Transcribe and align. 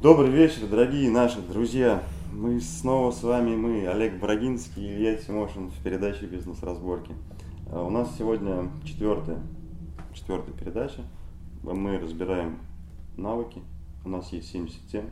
Добрый 0.00 0.30
вечер, 0.30 0.68
дорогие 0.68 1.10
наши 1.10 1.42
друзья. 1.42 2.04
Мы 2.32 2.60
снова 2.60 3.10
с 3.10 3.20
вами, 3.24 3.56
мы, 3.56 3.84
Олег 3.88 4.20
Брагинский 4.20 4.80
и 4.80 4.94
Илья 4.94 5.16
Тимошин 5.16 5.70
в 5.70 5.82
передаче 5.82 6.26
«Бизнес-разборки». 6.26 7.12
А 7.72 7.82
У 7.82 7.90
нас 7.90 8.16
сегодня 8.16 8.70
четвертая, 8.84 9.40
четвертая 10.14 10.54
передача. 10.54 11.02
Мы 11.64 11.98
разбираем 11.98 12.60
навыки. 13.16 13.60
У 14.04 14.08
нас 14.08 14.32
есть 14.32 14.52
70 14.52 14.86
тем. 14.86 15.10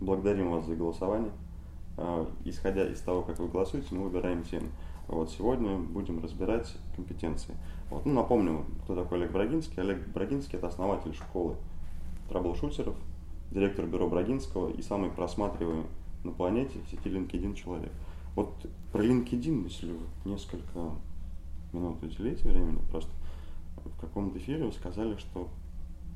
Благодарим 0.00 0.50
вас 0.50 0.66
за 0.66 0.74
голосование. 0.74 1.30
А, 1.96 2.28
Исходя 2.44 2.88
из 2.88 2.98
того, 3.02 3.22
как 3.22 3.38
вы 3.38 3.46
голосуете, 3.46 3.94
мы 3.94 4.02
выбираем 4.08 4.42
темы. 4.42 4.66
Вот 5.06 5.30
сегодня 5.30 5.78
будем 5.78 6.20
разбирать 6.20 6.74
компетенции. 6.96 7.54
Вот, 7.88 8.04
ну, 8.04 8.14
напомню, 8.14 8.64
кто 8.82 8.96
такой 8.96 9.18
Олег 9.18 9.30
Брагинский. 9.30 9.80
Олег 9.80 10.08
Брагинский– 10.08 10.58
это 10.58 10.66
основатель 10.66 11.14
школы 11.14 11.54
траблшутеров, 12.28 12.96
директор 13.50 13.86
бюро 13.86 14.08
Брагинского 14.08 14.70
и 14.70 14.82
самый 14.82 15.10
просматриваемый 15.10 15.86
на 16.24 16.32
планете 16.32 16.78
в 16.86 16.90
сети 16.90 17.08
LinkedIn 17.08 17.54
человек. 17.54 17.92
Вот 18.34 18.54
про 18.92 19.04
LinkedIn, 19.04 19.64
если 19.64 19.92
вы 19.92 20.30
несколько 20.30 20.90
минут 21.72 22.02
уделите 22.02 22.48
времени, 22.48 22.78
просто 22.90 23.10
в 23.76 24.00
каком-то 24.00 24.38
эфире 24.38 24.64
вы 24.64 24.72
сказали, 24.72 25.16
что 25.16 25.48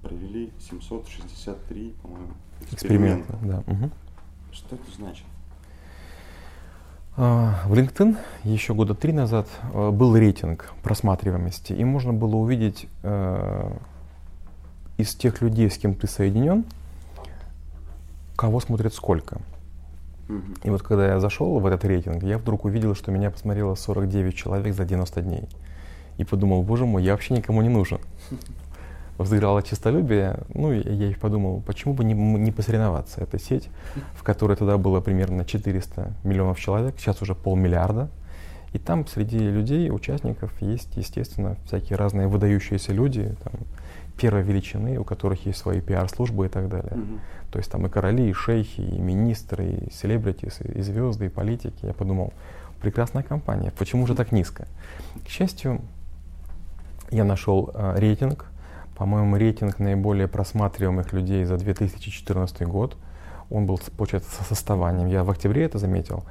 провели 0.02 0.50
763, 0.58 1.94
по-моему, 2.02 2.28
эксперимента. 2.72 3.32
Эксперимент, 3.32 3.66
да. 3.66 3.72
мгм. 3.72 3.90
Что 4.52 4.76
это 4.76 4.90
значит? 4.96 5.24
А, 7.16 7.64
В 7.66 7.74
LinkedIn 7.74 8.16
еще 8.44 8.74
года 8.74 8.94
три 8.94 9.12
назад 9.12 9.48
э, 9.74 9.90
был 9.90 10.16
рейтинг 10.16 10.72
просматриваемости, 10.82 11.72
и 11.72 11.84
можно 11.84 12.12
было 12.12 12.36
увидеть 12.36 12.86
э, 13.02 13.72
из 14.98 15.14
тех 15.14 15.42
людей, 15.42 15.68
с 15.68 15.78
кем 15.78 15.94
ты 15.94 16.06
соединен, 16.06 16.64
кого 18.38 18.60
смотрят 18.60 18.94
сколько. 18.94 19.40
И 20.62 20.70
вот 20.70 20.82
когда 20.82 21.08
я 21.08 21.20
зашел 21.20 21.58
в 21.58 21.66
этот 21.66 21.84
рейтинг, 21.84 22.22
я 22.22 22.38
вдруг 22.38 22.66
увидел, 22.66 22.94
что 22.94 23.10
меня 23.10 23.30
посмотрело 23.30 23.74
49 23.74 24.34
человек 24.36 24.74
за 24.74 24.84
90 24.84 25.22
дней. 25.22 25.48
И 26.18 26.24
подумал, 26.24 26.62
боже 26.62 26.86
мой, 26.86 27.02
я 27.02 27.12
вообще 27.12 27.34
никому 27.34 27.62
не 27.62 27.68
нужен. 27.68 27.98
Взыграло 29.18 29.64
честолюбие, 29.64 30.38
ну 30.54 30.72
и 30.72 30.88
я 30.88 31.10
и 31.10 31.14
подумал, 31.14 31.62
почему 31.66 31.94
бы 31.94 32.04
не, 32.04 32.14
не 32.14 32.52
посоревноваться. 32.52 33.20
Это 33.20 33.40
сеть, 33.40 33.68
в 34.14 34.22
которой 34.22 34.56
тогда 34.56 34.78
было 34.78 35.00
примерно 35.00 35.44
400 35.44 36.12
миллионов 36.22 36.60
человек, 36.60 36.94
сейчас 36.98 37.20
уже 37.22 37.34
полмиллиарда. 37.34 38.08
И 38.72 38.78
там 38.78 39.04
среди 39.08 39.38
людей, 39.38 39.90
участников, 39.90 40.52
есть, 40.60 40.94
естественно, 40.94 41.56
всякие 41.64 41.96
разные 41.96 42.28
выдающиеся 42.28 42.92
люди, 42.92 43.34
там, 43.42 43.54
первой 44.18 44.42
величины, 44.42 44.98
у 44.98 45.04
которых 45.04 45.46
есть 45.46 45.58
свои 45.58 45.80
пиар-службы 45.80 46.46
и 46.46 46.48
так 46.48 46.68
далее. 46.68 46.92
Мгм. 46.94 47.20
То 47.50 47.58
есть 47.58 47.70
там 47.70 47.86
и 47.86 47.88
короли, 47.88 48.28
и 48.28 48.32
шейхи, 48.32 48.80
и 48.80 48.98
министры, 48.98 49.64
и 49.64 49.92
селебритис, 49.92 50.60
и 50.60 50.82
звезды, 50.82 51.26
и 51.26 51.28
политики. 51.28 51.86
Я 51.86 51.92
подумал, 51.92 52.32
прекрасная 52.80 53.22
компания, 53.22 53.72
почему 53.78 54.06
же 54.06 54.14
так 54.14 54.32
низко? 54.32 54.66
К 55.24 55.28
счастью, 55.28 55.80
я 57.10 57.24
нашел 57.24 57.70
э, 57.74 57.94
рейтинг, 57.98 58.46
по-моему, 58.96 59.36
рейтинг 59.36 59.78
наиболее 59.78 60.28
просматриваемых 60.28 61.12
людей 61.12 61.44
за 61.44 61.56
2014 61.56 62.62
год. 62.62 62.96
Он 63.50 63.66
был, 63.66 63.80
получается, 63.96 64.30
со 64.30 64.44
составанием. 64.44 65.08
Я 65.08 65.24
в 65.24 65.30
октябре 65.30 65.64
это 65.64 65.78
заметил, 65.78 66.24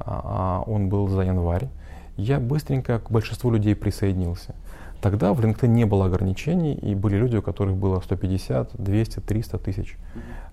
а 0.00 0.58
а 0.58 0.70
он 0.70 0.88
был 0.88 1.08
за 1.08 1.22
январь. 1.22 1.68
Я 2.16 2.40
быстренько 2.40 2.98
к 2.98 3.10
большинству 3.10 3.50
людей 3.50 3.74
присоединился. 3.74 4.54
Тогда 5.00 5.32
в 5.32 5.40
LinkedIn 5.40 5.68
не 5.68 5.84
было 5.84 6.06
ограничений, 6.06 6.74
и 6.74 6.94
были 6.94 7.16
люди, 7.16 7.36
у 7.36 7.42
которых 7.42 7.76
было 7.76 8.00
150, 8.00 8.72
200, 8.74 9.20
300 9.20 9.58
тысяч 9.58 9.96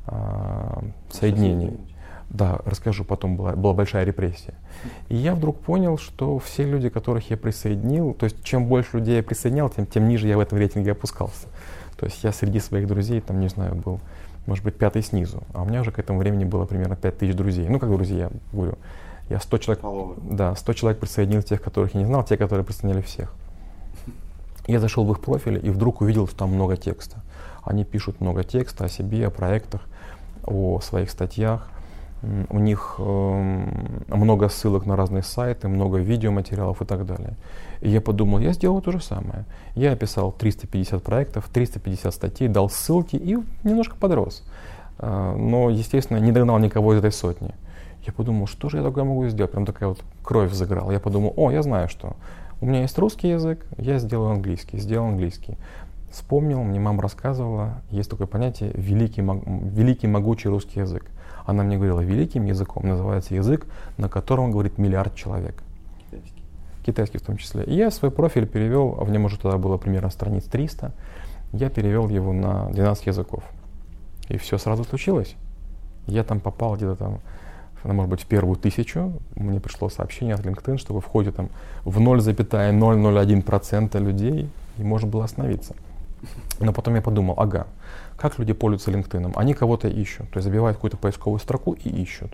а, 0.06 0.84
соединений. 1.10 1.80
Да, 2.30 2.60
расскажу, 2.66 3.06
потом 3.06 3.38
была, 3.38 3.54
была 3.54 3.74
большая 3.74 4.04
репрессия. 4.04 4.56
И 5.10 5.16
я 5.16 5.36
вдруг 5.36 5.60
понял, 5.60 5.98
что 5.98 6.38
все 6.40 6.64
люди, 6.64 6.90
которых 6.90 7.30
я 7.30 7.38
присоединил, 7.38 8.14
то 8.14 8.26
есть 8.26 8.44
чем 8.44 8.66
больше 8.66 8.97
людей 8.97 9.18
я 9.18 9.24
присоединял, 9.24 9.69
тем, 9.69 9.86
тем 9.86 10.08
ниже 10.08 10.28
я 10.28 10.38
в 10.38 10.40
этом 10.40 10.58
рейтинге 10.58 10.92
опускался. 10.92 11.48
То 11.98 12.06
есть 12.06 12.24
я 12.24 12.31
среди 12.31 12.59
своих 12.59 12.88
друзей, 12.88 13.22
там, 13.22 13.40
не 13.40 13.48
знаю, 13.48 13.75
был, 13.75 14.00
может 14.48 14.64
быть, 14.64 14.75
пятый 14.75 15.02
снизу, 15.02 15.44
а 15.53 15.64
у 15.64 15.66
меня 15.66 15.81
уже 15.81 15.92
к 15.92 16.00
этому 16.00 16.19
времени 16.19 16.46
было 16.46 16.66
примерно 16.66 16.96
5 16.96 17.18
тысяч 17.18 17.36
друзей. 17.36 17.68
Ну, 17.69 17.80
как 17.80 17.90
друзья, 17.90 18.18
я 18.25 18.31
говорю, 18.52 18.78
я 19.30 19.40
100 19.40 19.58
человек, 19.59 19.84
да, 20.31 20.56
100 20.56 20.74
человек 20.74 21.00
присоединил 21.00 21.42
тех, 21.42 21.62
которых 21.62 21.94
я 21.94 22.02
не 22.02 22.06
знал, 22.06 22.24
те, 22.24 22.38
которые 22.38 22.66
присоединили 22.66 23.02
всех. 23.02 23.34
Я 24.68 24.80
зашел 24.80 25.06
в 25.06 25.12
их 25.12 25.20
профили 25.20 25.59
и 25.59 25.70
вдруг 25.70 26.02
увидел, 26.02 26.28
что 26.28 26.38
там 26.38 26.53
много 26.53 26.76
текста. 26.76 27.18
Они 27.64 27.84
пишут 27.84 28.22
много 28.22 28.44
текста 28.44 28.86
о 28.86 28.90
себе, 28.90 29.28
о 29.28 29.30
проектах, 29.30 29.81
о 30.46 30.80
своих 30.81 31.09
статьях. 31.09 31.70
У 32.50 32.58
них 32.58 32.96
эм, 32.98 34.04
много 34.08 34.50
ссылок 34.50 34.88
на 34.88 34.96
разные 34.96 35.22
сайты, 35.22 35.68
много 35.68 35.98
видеоматериалов 35.98 36.81
и 36.81 36.86
так 36.86 37.06
далее. 37.06 37.36
И 37.81 37.90
я 37.90 38.02
подумал, 38.02 38.40
я 38.40 38.54
сделаю 38.54 38.81
то 38.81 38.92
же 38.92 39.00
самое. 39.00 39.46
Я 39.75 39.92
описал 39.92 40.31
350 40.31 41.04
проектов, 41.04 41.48
350 41.54 42.14
статей, 42.14 42.48
дал 42.48 42.70
ссылки 42.70 43.16
и 43.16 43.38
немножко 43.64 43.96
подрос. 43.96 44.44
А, 44.98 45.36
Но, 45.36 45.70
естественно, 45.70 46.18
не 46.18 46.31
догнал 46.31 46.58
никого 46.58 46.96
из 46.96 47.00
этой 47.00 47.12
сотни. 47.12 47.54
Я 48.06 48.14
подумал, 48.14 48.48
что 48.48 48.70
же 48.70 48.78
я 48.78 48.84
такое 48.84 49.04
могу 49.04 49.28
сделать? 49.28 49.52
Прям 49.52 49.66
такая 49.66 49.90
вот 49.90 50.04
кровь 50.24 50.52
заграла. 50.52 50.92
Я 50.92 51.00
подумал, 51.00 51.34
о, 51.36 51.52
я 51.52 51.62
знаю 51.62 51.90
что. 51.90 52.16
У 52.62 52.66
меня 52.66 52.82
есть 52.82 52.98
русский 52.98 53.30
язык, 53.30 53.66
я 53.78 54.00
сделаю 54.00 54.32
английский, 54.32 54.78
сделал 54.78 55.08
английский. 55.08 55.58
Вспомнил, 56.12 56.64
мне 56.64 56.80
мама 56.80 57.02
рассказывала, 57.02 57.82
есть 57.90 58.10
такое 58.10 58.28
понятие 58.28 58.72
великий, 58.74 59.22
великий 59.22 60.08
могучий 60.08 60.48
русский 60.48 60.80
язык. 60.80 61.06
Она 61.46 61.64
мне 61.64 61.76
говорила, 61.76 62.00
великим 62.00 62.46
языком 62.46 62.88
называется 62.88 63.36
язык, 63.36 63.68
на 63.98 64.08
котором 64.08 64.52
говорит 64.52 64.78
миллиард 64.78 65.14
человек 65.16 65.62
Китайский. 66.00 66.44
китайский 66.86 67.18
в 67.18 67.22
том 67.22 67.38
числе. 67.38 67.66
И 67.66 67.76
я 67.76 67.92
свой 67.92 68.12
профиль 68.12 68.48
перевел, 68.48 68.96
а 69.00 69.04
в 69.04 69.12
нем 69.12 69.26
уже 69.26 69.38
тогда 69.38 69.58
было 69.58 69.78
примерно 69.78 70.10
страниц 70.10 70.46
300, 70.46 70.94
я 71.52 71.70
перевел 71.70 72.08
его 72.08 72.32
на 72.32 72.70
12 72.72 73.08
языков. 73.08 73.44
И 74.30 74.38
все 74.38 74.58
сразу 74.58 74.86
случилось. 74.86 75.36
Я 76.08 76.24
там 76.24 76.40
попал 76.40 76.76
где-то 76.76 76.96
там, 76.96 77.20
ну, 77.85 77.94
может 77.94 78.09
быть, 78.09 78.22
в 78.22 78.25
первую 78.25 78.56
тысячу. 78.56 79.13
Мне 79.35 79.59
пришло 79.59 79.90
сообщение 79.90 80.34
от 80.34 80.41
LinkedIn, 80.41 80.78
что 80.78 80.94
вы 80.94 81.01
входите 81.01 81.35
там 81.35 81.50
в 81.84 82.00
0,001% 82.00 84.00
людей, 84.00 84.50
и 84.78 84.84
можно 84.84 85.07
было 85.07 85.23
остановиться. 85.23 85.75
Но 86.59 86.74
потом 86.74 86.95
я 86.95 87.01
подумал, 87.01 87.35
ага, 87.38 87.68
как 88.18 88.40
люди 88.40 88.53
пользуются 88.53 88.91
LinkedIn? 88.91 89.34
Они 89.35 89.53
кого-то 89.53 89.88
ищут, 89.88 90.29
то 90.31 90.38
есть 90.38 90.45
забивают 90.45 90.78
какую-то 90.78 90.97
поисковую 90.97 91.40
строку 91.40 91.74
и 91.74 91.90
ищут. 91.90 92.34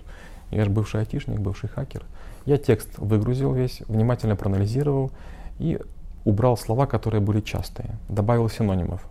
Я 0.52 0.64
же 0.64 0.72
бывший 0.72 1.02
айтишник, 1.02 1.40
бывший 1.40 1.70
хакер. 1.70 2.04
Я 2.46 2.58
текст 2.58 2.98
выгрузил 2.98 3.54
весь, 3.54 3.82
внимательно 3.88 4.36
проанализировал 4.36 5.12
и 5.60 5.80
убрал 6.24 6.58
слова, 6.58 6.86
которые 6.86 7.22
были 7.22 7.42
частые, 7.42 7.98
добавил 8.08 8.50
синонимов. 8.50 9.06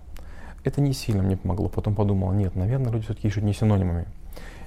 Это 0.64 0.80
не 0.80 0.92
сильно 0.92 1.22
мне 1.22 1.36
помогло. 1.36 1.68
Потом 1.68 1.94
подумал, 1.94 2.32
нет, 2.32 2.54
наверное, 2.54 2.92
люди 2.92 3.04
все-таки 3.04 3.28
ищут 3.28 3.44
не 3.44 3.52
синонимами. 3.52 4.06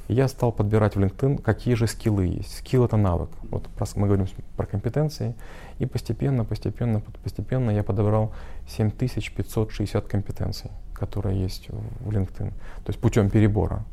Я 0.10 0.28
стал 0.28 0.52
подбирать 0.52 0.96
в 0.96 1.00
LinkedIn, 1.00 1.42
какие 1.42 1.76
же 1.76 1.88
скиллы 1.88 2.28
есть. 2.28 2.58
Скилл 2.58 2.86
это 2.86 2.98
навык. 2.98 3.30
Вот 3.44 3.68
мы 3.96 4.08
говорим 4.08 4.28
про 4.58 4.66
компетенции. 4.66 5.34
И 5.80 5.86
постепенно, 5.86 6.44
постепенно, 6.46 7.02
постепенно 7.24 7.72
я 7.72 7.84
подобрал 7.84 8.34
7560 8.68 10.06
компетенций, 10.08 10.72
которые 10.94 11.42
есть 11.42 11.70
в 11.70 12.10
LinkedIn. 12.10 12.50
То 12.50 12.90
есть 12.90 13.00
путем 13.00 13.30
перебора. 13.30 13.86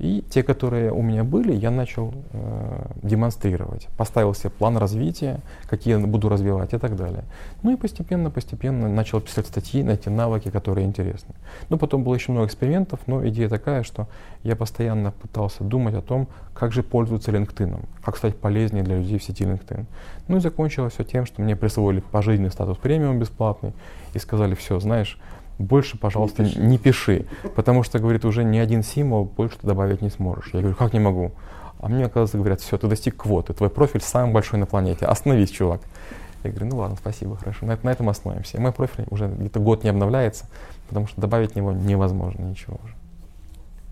И 0.00 0.24
те, 0.30 0.42
которые 0.42 0.92
у 0.92 1.02
меня 1.02 1.24
были, 1.24 1.52
я 1.52 1.70
начал 1.70 2.14
э, 2.32 2.86
демонстрировать. 3.02 3.86
Поставил 3.98 4.32
себе 4.32 4.48
план 4.48 4.78
развития, 4.78 5.40
какие 5.68 5.98
я 5.98 6.06
буду 6.06 6.30
развивать 6.30 6.72
и 6.72 6.78
так 6.78 6.96
далее. 6.96 7.24
Ну 7.62 7.72
и 7.72 7.76
постепенно, 7.76 8.30
постепенно 8.30 8.88
начал 8.88 9.20
писать 9.20 9.46
статьи 9.46 9.82
на 9.82 9.90
эти 9.90 10.08
навыки, 10.08 10.50
которые 10.50 10.86
интересны. 10.86 11.34
Ну, 11.68 11.76
потом 11.76 12.02
было 12.02 12.14
еще 12.14 12.32
много 12.32 12.46
экспериментов, 12.46 13.00
но 13.06 13.28
идея 13.28 13.50
такая, 13.50 13.82
что 13.82 14.08
я 14.42 14.56
постоянно 14.56 15.10
пытался 15.10 15.64
думать 15.64 15.94
о 15.94 16.00
том, 16.00 16.28
как 16.54 16.72
же 16.72 16.82
пользоваться 16.82 17.30
LinkedIn, 17.30 17.84
как 18.02 18.16
стать 18.16 18.36
полезнее 18.36 18.82
для 18.82 18.96
людей 18.96 19.18
в 19.18 19.22
сети 19.22 19.44
LinkedIn. 19.44 19.84
Ну 20.28 20.36
и 20.38 20.40
закончилось 20.40 20.94
все 20.94 21.04
тем, 21.04 21.26
что 21.26 21.42
мне 21.42 21.56
присвоили 21.56 22.00
пожизненный 22.00 22.50
статус 22.50 22.78
премиум 22.78 23.18
бесплатный 23.18 23.74
и 24.14 24.18
сказали, 24.18 24.54
все, 24.54 24.80
знаешь, 24.80 25.18
больше, 25.60 25.98
пожалуйста, 25.98 26.44
пиши. 26.44 26.58
не 26.58 26.78
пиши, 26.78 27.26
потому 27.54 27.82
что, 27.82 27.98
говорит, 27.98 28.24
уже 28.24 28.44
ни 28.44 28.58
один 28.58 28.82
символ 28.82 29.24
больше 29.24 29.58
ты 29.58 29.66
добавить 29.66 30.00
не 30.02 30.10
сможешь. 30.10 30.50
Я 30.52 30.60
говорю, 30.60 30.76
как 30.76 30.92
не 30.92 31.00
могу? 31.00 31.32
А 31.78 31.88
мне, 31.88 32.04
оказывается, 32.04 32.38
говорят, 32.38 32.60
все, 32.60 32.76
ты 32.78 32.88
достиг 32.88 33.16
квоты, 33.16 33.54
твой 33.54 33.70
профиль 33.70 34.00
самый 34.00 34.32
большой 34.32 34.58
на 34.58 34.66
планете, 34.66 35.06
остановись, 35.06 35.50
чувак. 35.50 35.80
Я 36.42 36.50
говорю, 36.50 36.66
ну 36.66 36.76
ладно, 36.78 36.96
спасибо, 36.98 37.36
хорошо, 37.36 37.66
на, 37.66 37.78
на 37.82 37.90
этом 37.90 38.08
остановимся. 38.08 38.56
И 38.56 38.60
мой 38.60 38.72
профиль 38.72 39.06
уже 39.10 39.28
где-то 39.28 39.60
год 39.60 39.84
не 39.84 39.90
обновляется, 39.90 40.46
потому 40.88 41.06
что 41.06 41.20
добавить 41.20 41.52
в 41.52 41.56
него 41.56 41.72
невозможно 41.72 42.42
ничего 42.42 42.78
уже. 42.82 42.94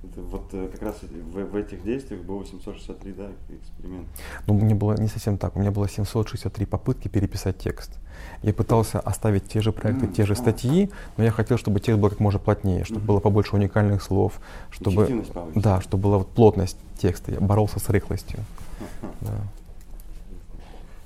Это 0.04 0.20
вот 0.22 0.48
э, 0.52 0.68
как 0.72 0.82
раз 0.82 0.96
в, 1.02 1.44
в 1.44 1.56
этих 1.56 1.82
действиях 1.82 2.22
было 2.22 2.44
763, 2.44 3.12
да, 3.12 3.26
эксперимент? 3.50 4.06
Ну, 4.46 4.54
мне 4.54 4.74
было 4.74 4.94
не 4.94 5.08
совсем 5.08 5.36
так. 5.36 5.56
У 5.56 5.60
меня 5.60 5.70
было 5.70 5.88
763 5.88 6.66
попытки 6.66 7.08
переписать 7.08 7.58
текст. 7.58 7.98
Я 8.42 8.52
пытался 8.52 9.00
оставить 9.00 9.48
те 9.48 9.60
же 9.60 9.72
проекты, 9.72 10.06
те 10.06 10.24
же 10.24 10.34
статьи, 10.36 10.90
но 11.16 11.24
я 11.24 11.30
хотел, 11.30 11.58
чтобы 11.58 11.80
текст 11.80 12.00
был 12.00 12.10
как 12.10 12.20
можно 12.20 12.38
плотнее, 12.38 12.84
чтобы 12.84 13.00
mm-hmm. 13.00 13.06
было 13.06 13.20
побольше 13.20 13.56
уникальных 13.56 14.02
слов, 14.02 14.40
чтобы, 14.70 15.24
да, 15.54 15.80
чтобы 15.80 16.02
была 16.04 16.18
вот 16.18 16.28
плотность 16.28 16.78
текста. 16.98 17.32
Я 17.32 17.40
боролся 17.40 17.80
с 17.80 17.88
рыхлостью. 17.88 18.38
Uh-huh. 18.40 19.08
Да. 19.20 19.34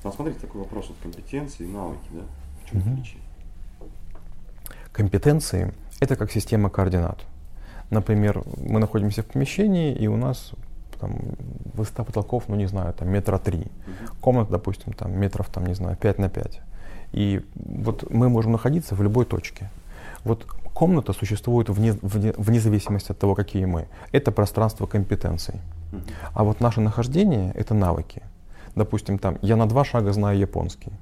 Ну, 0.04 0.12
смотрите, 0.12 0.40
такой 0.40 0.62
вопрос 0.62 0.90
от 0.90 0.96
компетенции 1.02 1.64
и 1.64 1.68
навыки, 1.68 2.08
да? 2.10 2.22
В 2.64 2.70
чем 2.70 2.80
mm-hmm. 2.80 2.92
отличие? 2.92 3.20
Компетенции— 4.92 5.72
это 6.00 6.16
как 6.16 6.30
система 6.30 6.68
координат. 6.68 7.18
Например, 7.90 8.42
мы 8.56 8.80
находимся 8.80 9.22
в 9.22 9.26
помещении, 9.26 9.94
и 9.94 10.06
у 10.06 10.16
нас 10.16 10.52
там, 11.00 11.18
высота 11.74 12.04
потолков, 12.04 12.44
ну 12.48 12.56
не 12.56 12.66
знаю, 12.66 12.92
там 12.94 13.08
метра 13.08 13.38
три. 13.38 13.58
Uh-huh. 13.58 14.12
Комната, 14.20 14.52
допустим, 14.52 14.92
там 14.92 15.18
метров, 15.18 15.48
там, 15.48 15.66
не 15.66 15.74
знаю, 15.74 15.96
5 15.96 16.18
на 16.18 16.28
5. 16.28 16.60
И 17.12 17.42
вот 17.54 18.10
мы 18.10 18.28
можем 18.28 18.52
находиться 18.52 18.94
в 18.94 19.02
любой 19.02 19.24
точке. 19.24 19.70
Вот 20.24 20.44
комната 20.74 21.12
существует 21.12 21.68
вне, 21.68 21.92
вне, 22.02 22.32
вне 22.36 22.60
зависимости 22.60 23.12
от 23.12 23.18
того, 23.18 23.34
какие 23.34 23.64
мы. 23.64 23.86
Это 24.12 24.32
пространство 24.32 24.86
компетенций. 24.86 25.54
А 26.32 26.42
вот 26.44 26.60
наше 26.60 26.80
нахождение— 26.80 27.52
это 27.54 27.74
навыки. 27.74 28.22
Допустим, 28.74 29.18
там, 29.18 29.36
я 29.42 29.56
на 29.56 29.66
два 29.66 29.84
шага 29.84 30.12
знаю 30.12 30.38
японский 30.38 30.92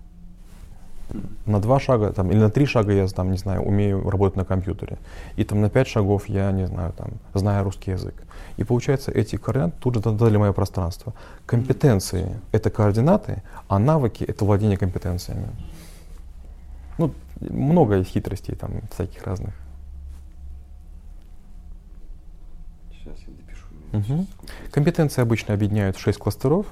на 1.46 1.60
два 1.60 1.80
шага 1.80 2.12
там, 2.12 2.30
или 2.30 2.38
на 2.38 2.50
три 2.50 2.66
шага 2.66 2.92
я 2.92 3.06
там, 3.08 3.30
не 3.30 3.38
знаю, 3.38 3.62
умею 3.62 4.08
работать 4.10 4.36
на 4.36 4.44
компьютере. 4.44 4.98
И 5.36 5.44
там 5.44 5.60
на 5.60 5.68
пять 5.68 5.88
шагов 5.88 6.28
я, 6.28 6.52
не 6.52 6.66
знаю, 6.66 6.92
там, 6.92 7.08
знаю 7.34 7.64
русский 7.64 7.92
язык. 7.92 8.14
И 8.56 8.64
получается, 8.64 9.10
эти 9.10 9.36
координаты 9.36 9.74
тут 9.80 9.94
же 9.94 10.00
дали 10.00 10.36
мое 10.36 10.52
пространство. 10.52 11.12
Компетенции— 11.46 12.36
это 12.52 12.70
координаты, 12.70 13.42
а 13.68 13.78
навыки— 13.78 14.24
это 14.28 14.44
владение 14.44 14.76
компетенциями. 14.76 15.48
Ну, 17.00 17.14
много 17.40 17.96
есть 17.96 18.10
хитростей 18.10 18.54
там 18.54 18.82
всяких 18.92 19.22
разных. 19.24 19.54
Сейчас 22.92 23.18
я 23.26 23.32
допишу. 23.34 23.66
Угу. 23.92 24.26
Компетенции 24.70 25.22
обычно 25.22 25.54
объединяют 25.54 25.96
в 25.96 26.00
шесть 26.00 26.18
кластеров. 26.18 26.66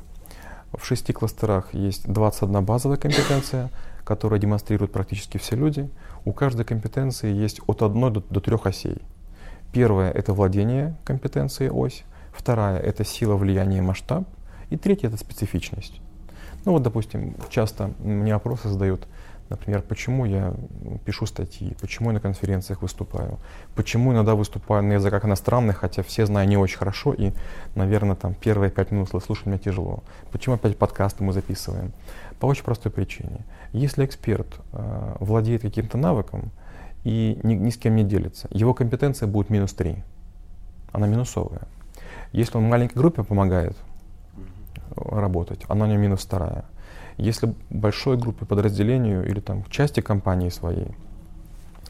В 0.73 0.85
шести 0.85 1.13
кластерах 1.13 1.73
есть 1.73 2.07
21 2.07 2.65
базовая 2.65 2.99
компетенция— 2.99 3.71
которые 4.09 4.41
демонстрируют 4.41 4.91
практически 4.91 5.37
все 5.37 5.55
люди, 5.55 5.91
у 6.25 6.33
каждой 6.33 6.65
компетенции 6.65 7.31
есть 7.31 7.61
от 7.67 7.83
одной 7.83 8.11
до, 8.11 8.21
до 8.21 8.41
трех 8.41 8.65
осей. 8.65 9.03
Первая— 9.71 10.11
это 10.15 10.33
владение 10.33 10.97
компетенцией 11.05 11.71
ось, 11.71 12.05
вторая— 12.33 12.79
это 12.81 13.05
сила, 13.05 13.37
влияния, 13.37 13.83
масштаб, 13.83 14.27
и 14.71 14.79
третья— 14.79 15.09
это 15.09 15.19
специфичность. 15.19 16.01
Ну 16.65 16.73
вот, 16.73 16.83
допустим, 16.83 17.37
часто 17.51 17.91
мне 17.99 18.35
опросы 18.35 18.71
задают, 18.71 19.07
например, 19.50 19.83
почему 19.83 20.25
я 20.25 20.55
пишу 21.05 21.27
статьи, 21.27 21.77
почему 21.81 22.11
я 22.11 22.15
на 22.15 22.21
конференциях 22.21 22.83
выступаю, 22.83 23.39
почему 23.75 24.12
иногда 24.12 24.35
выступаю 24.35 24.83
на 24.83 24.95
языках 24.95 25.25
иностранных, 25.25 25.79
хотя 25.79 26.03
все 26.03 26.27
знаю 26.27 26.49
не 26.49 26.56
очень 26.56 26.79
хорошо, 26.79 27.12
и, 27.12 27.33
наверное, 27.75 28.17
там 28.17 28.35
первые 28.35 28.71
пять 28.71 28.91
минут 28.91 29.09
слушать 29.09 29.47
мне 29.47 29.59
тяжело. 29.59 30.03
Почему 30.33 30.56
опять 30.56 30.77
подкасты 30.77 31.25
мы 31.25 31.33
записываем? 31.33 31.93
По 32.41 32.47
очень 32.47 32.65
простой 32.65 32.93
причине. 32.93 33.45
Если 33.73 34.05
эксперт 34.05 34.49
э, 34.73 35.17
владеет 35.21 35.62
каким-то 35.62 35.99
навыком 35.99 36.50
и 37.05 37.39
ни, 37.43 37.55
ни 37.55 37.71
с 37.71 37.77
кем 37.77 37.97
не 37.97 38.05
делится, 38.05 38.49
его 38.50 38.75
компетенция 38.75 39.27
будет 39.27 39.50
минус 39.50 39.73
3. 39.73 40.03
Она 40.93 41.06
минусовая. 41.06 41.62
Если 42.33 42.56
он 42.56 42.65
маленькой 42.65 42.99
группе 42.99 43.23
помогает 43.23 43.77
работать, 44.95 45.65
она 45.69 45.87
у 45.87 45.89
него 45.89 46.00
минус 46.00 46.21
вторая. 46.21 46.65
Если 47.19 47.53
большой 47.69 48.17
группе, 48.17 48.47
подразделению 48.47 49.26
или 49.26 49.41
там 49.41 49.65
части 49.70 50.00
компании 50.00 50.49
своей, 50.49 50.88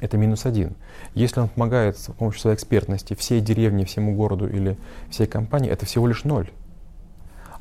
это 0.00 0.16
минус 0.16 0.46
один. 0.46 0.74
Если 1.14 1.40
он 1.40 1.48
помогает 1.48 1.98
с 1.98 2.06
помощью 2.06 2.40
своей 2.40 2.56
экспертности 2.56 3.14
всей 3.14 3.40
деревне, 3.40 3.84
всему 3.84 4.14
городу 4.16 4.48
или 4.48 4.78
всей 5.10 5.26
компании, 5.26 5.70
это 5.70 5.86
всего 5.86 6.06
лишь 6.06 6.24
ноль. 6.24 6.50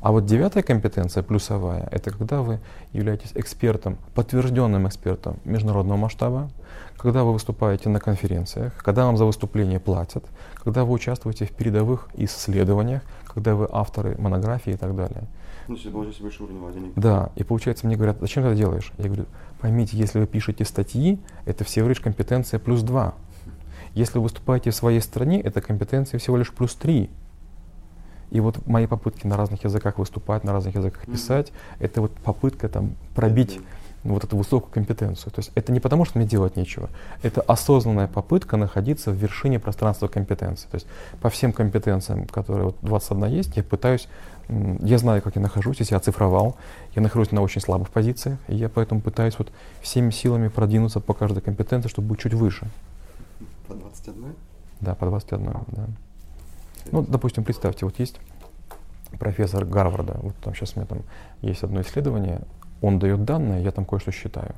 А 0.00 0.12
вот 0.12 0.26
девятая 0.26 0.62
компетенция, 0.62 1.24
плюсовая, 1.24 1.88
это 1.90 2.12
когда 2.12 2.42
вы 2.42 2.60
являетесь 2.92 3.32
экспертом, 3.34 3.98
подтвержденным 4.14 4.86
экспертом 4.86 5.38
международного 5.44 5.98
масштаба, 5.98 6.50
когда 6.96 7.24
вы 7.24 7.32
выступаете 7.32 7.88
на 7.88 7.98
конференциях, 7.98 8.76
когда 8.76 9.06
вам 9.06 9.16
за 9.16 9.24
выступление 9.24 9.80
платят, 9.80 10.24
когда 10.54 10.84
вы 10.84 10.92
участвуете 10.92 11.46
в 11.46 11.50
передовых 11.50 12.08
исследованиях, 12.14 13.02
когда 13.26 13.56
вы 13.56 13.68
авторы 13.70 14.16
монографии 14.18 14.74
и 14.74 14.76
так 14.76 14.94
далее. 14.94 15.24
Ну, 15.68 15.74
если 15.74 15.90
получается 15.90 16.22
выше 16.22 16.42
уровня 16.42 16.60
владения. 16.60 16.92
Да, 16.96 17.30
и 17.36 17.44
получается, 17.44 17.86
мне 17.86 17.96
говорят, 17.96 18.16
зачем 18.20 18.42
ты 18.42 18.48
это 18.48 18.58
делаешь? 18.58 18.92
Я 18.96 19.04
говорю, 19.04 19.26
поймите, 19.60 19.96
если 19.96 20.18
вы 20.18 20.26
пишете 20.26 20.64
статьи, 20.64 21.20
это 21.44 21.64
всего 21.64 21.88
лишь 21.88 22.00
компетенция 22.00 22.58
плюс 22.58 22.82
два. 22.82 23.14
Если 23.94 24.18
вы 24.18 24.24
выступаете 24.24 24.70
в 24.70 24.74
своей 24.74 25.00
стране, 25.00 25.40
это 25.40 25.60
компетенция 25.60 26.18
всего 26.18 26.36
лишь 26.36 26.52
плюс 26.52 26.74
три. 26.74 27.10
И 28.30 28.40
вот 28.40 28.66
мои 28.66 28.86
попытки 28.86 29.26
на 29.26 29.36
разных 29.36 29.64
языках 29.64 29.98
выступать, 29.98 30.44
на 30.44 30.52
разных 30.52 30.74
языках 30.74 31.06
писать, 31.06 31.48
mm-hmm. 31.48 31.76
это 31.84 32.00
вот 32.02 32.12
попытка 32.12 32.68
там 32.68 32.94
пробить. 33.14 33.58
Вот 34.04 34.24
эту 34.24 34.36
высокую 34.36 34.72
компетенцию. 34.72 35.32
То 35.32 35.40
есть 35.40 35.50
это 35.54 35.72
не 35.72 35.80
потому, 35.80 36.04
что 36.04 36.18
мне 36.18 36.26
делать 36.26 36.56
нечего, 36.56 36.88
это 37.22 37.40
осознанная 37.40 38.06
попытка 38.06 38.56
находиться 38.56 39.10
в 39.10 39.14
вершине 39.14 39.58
пространства 39.58 40.08
компетенции. 40.08 40.68
То 40.68 40.76
есть 40.76 40.86
по 41.20 41.30
всем 41.30 41.52
компетенциям, 41.52 42.26
которые 42.26 42.66
вот 42.66 42.76
21 42.82 43.26
есть, 43.26 43.56
я 43.56 43.62
пытаюсь, 43.62 44.08
я 44.48 44.98
знаю, 44.98 45.20
как 45.22 45.36
я 45.36 45.42
нахожусь, 45.42 45.78
если 45.80 45.94
я 45.94 45.98
оцифровал, 45.98 46.56
я 46.94 47.02
нахожусь 47.02 47.32
на 47.32 47.42
очень 47.42 47.60
слабых 47.60 47.90
позициях, 47.90 48.38
и 48.48 48.54
я 48.54 48.68
поэтому 48.68 49.00
пытаюсь 49.00 49.38
вот 49.38 49.52
всеми 49.82 50.10
силами 50.10 50.48
продвинуться 50.48 51.00
по 51.00 51.14
каждой 51.14 51.42
компетенции, 51.42 51.88
чтобы 51.88 52.08
быть 52.08 52.20
чуть 52.20 52.34
выше. 52.34 52.68
По 53.66 53.74
21? 53.74 54.34
Да, 54.80 54.94
по 54.94 55.06
21, 55.06 55.52
да. 55.68 55.86
Ну, 56.90 57.02
допустим, 57.02 57.44
представьте, 57.44 57.84
вот 57.84 57.98
есть 57.98 58.18
профессор 59.18 59.64
Гарварда, 59.64 60.18
вот 60.22 60.34
там 60.36 60.54
сейчас 60.54 60.74
у 60.74 60.78
меня 60.78 60.86
там 60.86 61.02
есть 61.42 61.62
одно 61.62 61.80
исследование, 61.80 62.40
он 62.80 62.98
дает 62.98 63.24
данные, 63.24 63.62
я 63.62 63.70
там 63.70 63.84
кое-что 63.84 64.12
считаю. 64.12 64.54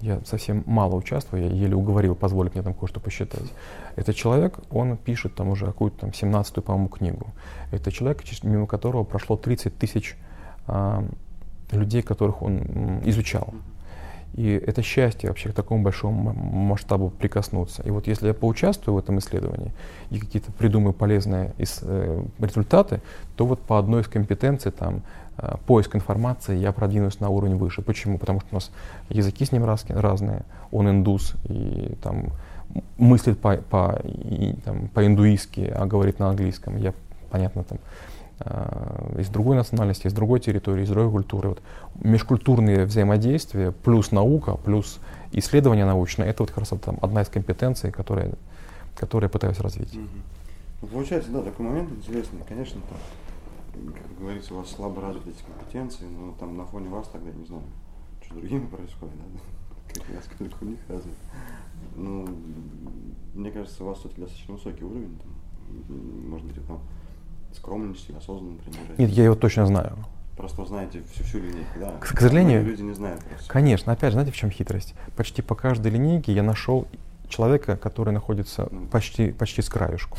Я 0.00 0.20
совсем 0.24 0.62
мало 0.66 0.94
участвую, 0.94 1.42
я 1.42 1.50
еле 1.50 1.74
уговорил 1.74 2.14
позволить 2.14 2.54
мне 2.54 2.62
там 2.62 2.74
кое-что 2.74 3.00
посчитать. 3.00 3.52
Этот 3.96 4.14
человек, 4.16 4.58
он 4.70 4.96
пишет 4.96 5.34
там 5.34 5.48
уже 5.48 5.66
какую-то 5.66 6.00
там 6.00 6.10
17-ю, 6.10 6.62
по-моему, 6.62 6.88
книгу. 6.88 7.26
Это 7.72 7.90
человек, 7.90 8.22
мимо 8.42 8.66
которого 8.66 9.04
прошло 9.04 9.36
30 9.36 9.76
тысяч 9.76 10.16
а, 10.66 11.04
людей, 11.72 12.02
которых 12.02 12.42
он 12.42 13.00
изучал. 13.04 13.52
И 14.34 14.52
это 14.52 14.82
счастье 14.82 15.28
вообще 15.28 15.48
к 15.50 15.54
такому 15.54 15.82
большому 15.82 16.32
масштабу 16.32 17.10
прикоснуться. 17.10 17.82
И 17.82 17.90
вот 17.90 18.06
если 18.06 18.28
я 18.28 18.34
поучаствую 18.34 18.94
в 18.94 18.98
этом 18.98 19.18
исследовании 19.18 19.72
и 20.10 20.18
какие-то 20.18 20.52
придумаю 20.52 20.92
полезные 20.92 21.52
из, 21.58 21.80
э, 21.82 22.22
результаты, 22.38 23.00
то 23.36 23.46
вот 23.46 23.60
по 23.60 23.78
одной 23.78 24.02
из 24.02 24.08
компетенций, 24.08 24.70
там, 24.70 25.02
э, 25.36 25.56
поиск 25.66 25.96
информации, 25.96 26.56
я 26.56 26.72
продвинусь 26.72 27.18
на 27.18 27.28
уровень 27.28 27.56
выше. 27.56 27.82
Почему? 27.82 28.18
Потому 28.18 28.40
что 28.40 28.48
у 28.52 28.54
нас 28.54 28.70
языки 29.08 29.44
с 29.44 29.52
ним 29.52 29.64
раз, 29.64 29.84
разные, 29.88 30.42
он 30.70 30.88
индус 30.88 31.34
и 31.48 31.96
там 32.02 32.26
мыслит 32.98 33.40
по, 33.40 33.56
по, 33.56 34.00
и, 34.04 34.54
там, 34.64 34.88
по-индуистски, 34.88 35.72
а 35.74 35.86
говорит 35.86 36.20
на 36.20 36.28
английском. 36.28 36.76
Я, 36.76 36.94
понятно, 37.30 37.64
там, 37.64 37.78
из 39.18 39.28
другой 39.28 39.56
национальности, 39.56 40.06
из 40.06 40.12
другой 40.12 40.40
территории, 40.40 40.84
из 40.84 40.88
другой 40.88 41.10
культуры. 41.10 41.50
Вот 41.50 41.62
межкультурные 42.02 42.86
взаимодействия 42.86 43.70
плюс 43.72 44.12
наука, 44.12 44.56
плюс 44.56 44.98
исследование 45.32 45.84
научное, 45.84 46.28
это 46.28 46.42
вот 46.42 46.50
как 46.50 46.58
раз 46.58 46.72
там, 46.80 46.98
одна 47.02 47.22
из 47.22 47.28
компетенций, 47.28 47.92
которые, 47.92 48.32
которые 48.96 49.26
я 49.26 49.30
пытаюсь 49.30 49.60
развить. 49.60 49.94
Угу. 49.94 50.06
Ну, 50.82 50.88
получается, 50.88 51.30
да, 51.30 51.42
такой 51.42 51.66
момент 51.66 51.90
интересный. 51.92 52.40
Конечно, 52.48 52.80
там, 52.88 53.92
как 53.92 54.18
говорится, 54.18 54.54
у 54.54 54.58
вас 54.58 54.70
слабо 54.70 55.02
развиты 55.02 55.30
эти 55.30 55.42
компетенции, 55.42 56.06
но 56.06 56.32
там 56.40 56.56
на 56.56 56.64
фоне 56.64 56.88
вас 56.88 57.08
тогда, 57.08 57.30
не 57.30 57.44
знаю, 57.44 57.62
что 58.24 58.36
другими 58.36 58.66
происходит, 58.66 59.16
да? 59.16 59.40
как 60.00 60.16
раз 60.16 60.24
сколько 60.24 60.64
у 60.64 60.66
них 60.66 60.78
развит. 60.88 61.14
Ну, 61.94 62.26
мне 63.34 63.50
кажется, 63.50 63.84
у 63.84 63.88
вас 63.88 63.98
все-таки 63.98 64.22
достаточно 64.22 64.54
высокий 64.54 64.84
уровень, 64.84 65.18
там 65.18 65.30
скромностью, 67.70 68.16
осознанным 68.16 68.58
пренебрежением. 68.58 68.96
Нет, 68.98 69.10
я 69.10 69.24
его 69.24 69.34
точно 69.36 69.66
знаю. 69.66 69.96
Просто 70.36 70.64
знаете 70.64 71.02
всю, 71.12 71.24
всю 71.24 71.38
линейку, 71.38 71.78
да? 71.78 71.90
К, 72.00 72.14
к 72.14 72.18
сожалению, 72.18 72.64
люди 72.64 72.82
не 72.82 72.94
знают. 72.94 73.22
Просто. 73.22 73.48
Конечно, 73.48 73.92
опять 73.92 74.10
же, 74.10 74.14
знаете, 74.14 74.32
в 74.32 74.36
чем 74.36 74.50
хитрость? 74.50 74.94
Почти 75.16 75.42
по 75.42 75.54
каждой 75.54 75.92
линейке 75.92 76.32
я 76.32 76.42
нашел 76.42 76.88
человека, 77.28 77.76
который 77.76 78.12
находится 78.12 78.62
mm. 78.62 78.88
почти, 78.88 79.30
почти 79.30 79.62
с 79.62 79.68
краюшку. 79.68 80.16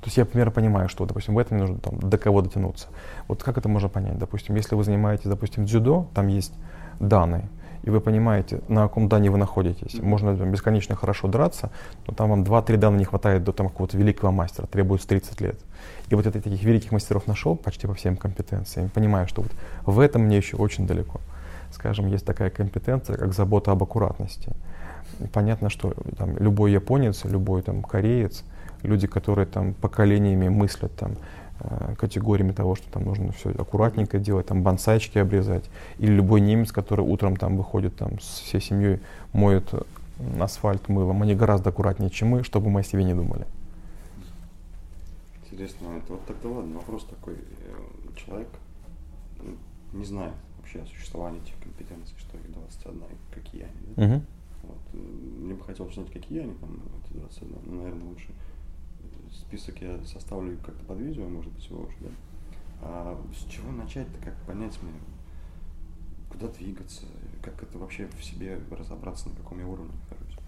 То 0.00 0.06
есть 0.06 0.16
я 0.16 0.26
примерно 0.26 0.52
понимаю, 0.52 0.88
что, 0.88 1.06
допустим, 1.06 1.34
в 1.34 1.38
этом 1.38 1.58
нужно 1.58 1.78
там, 1.78 1.98
до 2.00 2.18
кого 2.18 2.42
дотянуться. 2.42 2.88
Вот 3.28 3.42
как 3.42 3.56
это 3.56 3.68
можно 3.68 3.88
понять? 3.88 4.18
Допустим, 4.18 4.56
если 4.56 4.74
вы 4.74 4.84
занимаетесь, 4.84 5.26
допустим, 5.26 5.64
дзюдо, 5.64 6.08
там 6.12 6.26
есть 6.26 6.52
данные. 6.98 7.48
И 7.82 7.90
вы 7.90 8.00
понимаете, 8.00 8.60
на 8.68 8.82
каком 8.82 9.08
дане 9.08 9.30
вы 9.30 9.38
находитесь. 9.38 10.00
Можно 10.00 10.36
там, 10.36 10.50
бесконечно 10.50 10.94
хорошо 10.94 11.28
драться, 11.28 11.70
но 12.06 12.14
там 12.14 12.30
вам 12.30 12.42
2-3 12.44 12.76
дана 12.76 12.96
не 12.96 13.04
хватает 13.04 13.44
до 13.44 13.52
там, 13.52 13.68
какого-то 13.68 13.96
великого 13.96 14.30
мастера, 14.32 14.66
требуется 14.66 15.08
30 15.08 15.40
лет. 15.40 15.58
И 16.08 16.14
вот 16.14 16.24
я 16.24 16.30
таких 16.30 16.62
великих 16.62 16.92
мастеров 16.92 17.26
нашел 17.26 17.56
почти 17.56 17.86
по 17.86 17.94
всем 17.94 18.16
компетенциям. 18.16 18.88
Понимаю, 18.88 19.26
что 19.26 19.42
вот 19.42 19.52
в 19.84 19.98
этом 19.98 20.22
мне 20.22 20.36
еще 20.36 20.56
очень 20.56 20.86
далеко. 20.86 21.20
Скажем, 21.72 22.06
есть 22.06 22.24
такая 22.26 22.50
компетенция, 22.50 23.16
как 23.16 23.32
забота 23.32 23.72
об 23.72 23.82
аккуратности. 23.82 24.52
Понятно, 25.32 25.70
что 25.70 25.94
там, 26.16 26.36
любой 26.38 26.72
японец, 26.72 27.24
любой 27.24 27.62
там, 27.62 27.82
кореец, 27.82 28.44
люди, 28.82 29.06
которые 29.06 29.46
там 29.46 29.74
поколениями 29.74 30.48
мыслят 30.48 30.94
там, 30.96 31.12
категориями 31.98 32.52
того, 32.52 32.74
что 32.74 32.90
там 32.90 33.04
нужно 33.04 33.32
все 33.32 33.50
аккуратненько 33.50 34.18
делать, 34.18 34.46
там 34.46 34.62
бонсайчики 34.62 35.18
обрезать. 35.18 35.64
Или 35.98 36.12
любой 36.12 36.40
немец, 36.40 36.72
который 36.72 37.04
утром 37.04 37.36
там 37.36 37.56
выходит 37.56 37.96
там 37.96 38.20
с 38.20 38.40
всей 38.40 38.60
семьей, 38.60 39.00
моет 39.32 39.72
асфальт 40.40 40.88
мылом, 40.88 41.22
они 41.22 41.34
гораздо 41.34 41.70
аккуратнее, 41.70 42.10
чем 42.10 42.28
мы, 42.28 42.44
чтобы 42.44 42.70
мы 42.70 42.80
о 42.80 42.82
себе 42.82 43.04
не 43.04 43.14
думали. 43.14 43.46
Интересно, 45.50 45.88
это 45.98 46.12
вот 46.12 46.24
тогда 46.26 46.48
ладно, 46.48 46.76
вопрос 46.76 47.04
такой. 47.04 47.34
Э, 47.34 48.16
человек 48.16 48.48
не 49.92 50.04
знает 50.04 50.32
вообще 50.58 50.80
о 50.80 50.86
существовании 50.86 51.42
этих 51.42 51.58
компетенций, 51.62 52.16
что 52.18 52.36
их 52.38 52.50
21 52.52 53.02
и 53.02 53.34
какие 53.34 53.62
они. 53.62 53.94
Да? 53.96 54.04
Угу. 54.04 54.22
Вот. 54.62 54.78
Мне 54.94 55.54
бы 55.54 55.64
хотелось 55.64 55.94
знать, 55.94 56.10
какие 56.12 56.40
они 56.40 56.54
там, 56.54 56.80
эти 57.04 57.18
21, 57.18 57.56
но, 57.66 57.82
наверное, 57.82 58.08
лучше 58.08 58.28
список 59.34 59.80
я 59.80 59.98
составлю 60.04 60.56
как-то 60.58 60.84
под 60.84 60.98
видео, 60.98 61.28
может 61.28 61.52
быть, 61.52 61.66
его 61.68 61.82
уже, 61.82 61.96
да? 62.00 62.08
А 62.82 63.20
с 63.34 63.50
чего 63.50 63.70
начать-то, 63.70 64.24
как 64.24 64.34
понять 64.46 64.76
мне, 64.82 64.92
куда 66.30 66.48
двигаться, 66.48 67.02
как 67.42 67.62
это 67.62 67.78
вообще 67.78 68.08
в 68.18 68.24
себе 68.24 68.58
разобраться, 68.70 69.28
на 69.28 69.36
каком 69.36 69.60
я 69.60 69.66
уровне 69.66 69.92
нахожусь? 70.10 70.38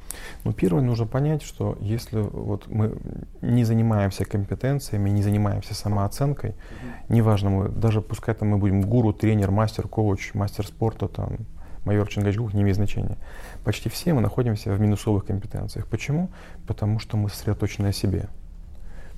Ну, 0.44 0.52
первое, 0.52 0.82
нужно 0.82 1.06
понять, 1.06 1.42
что 1.42 1.76
если 1.80 2.20
вот 2.20 2.66
мы 2.68 2.96
не 3.40 3.64
занимаемся 3.64 4.24
компетенциями, 4.24 5.10
не 5.10 5.22
занимаемся 5.22 5.74
самооценкой, 5.74 6.50
угу. 6.50 7.14
неважно, 7.14 7.50
мы, 7.50 7.68
даже 7.68 8.00
пускай 8.00 8.34
там 8.34 8.48
мы 8.48 8.58
будем 8.58 8.82
гуру, 8.82 9.12
тренер, 9.12 9.50
мастер, 9.50 9.88
коуч, 9.88 10.34
мастер 10.34 10.66
спорта, 10.66 11.08
там, 11.08 11.38
майор 11.84 12.08
Чингачгук, 12.08 12.54
не 12.54 12.62
имеет 12.62 12.76
значения. 12.76 13.16
Почти 13.64 13.88
все 13.88 14.14
мы 14.14 14.20
находимся 14.20 14.72
в 14.72 14.80
минусовых 14.80 15.24
компетенциях. 15.26 15.86
Почему? 15.86 16.30
Потому 16.66 16.98
что 16.98 17.16
мы 17.16 17.28
сосредоточены 17.28 17.88
о 17.88 17.92
себе. 17.92 18.28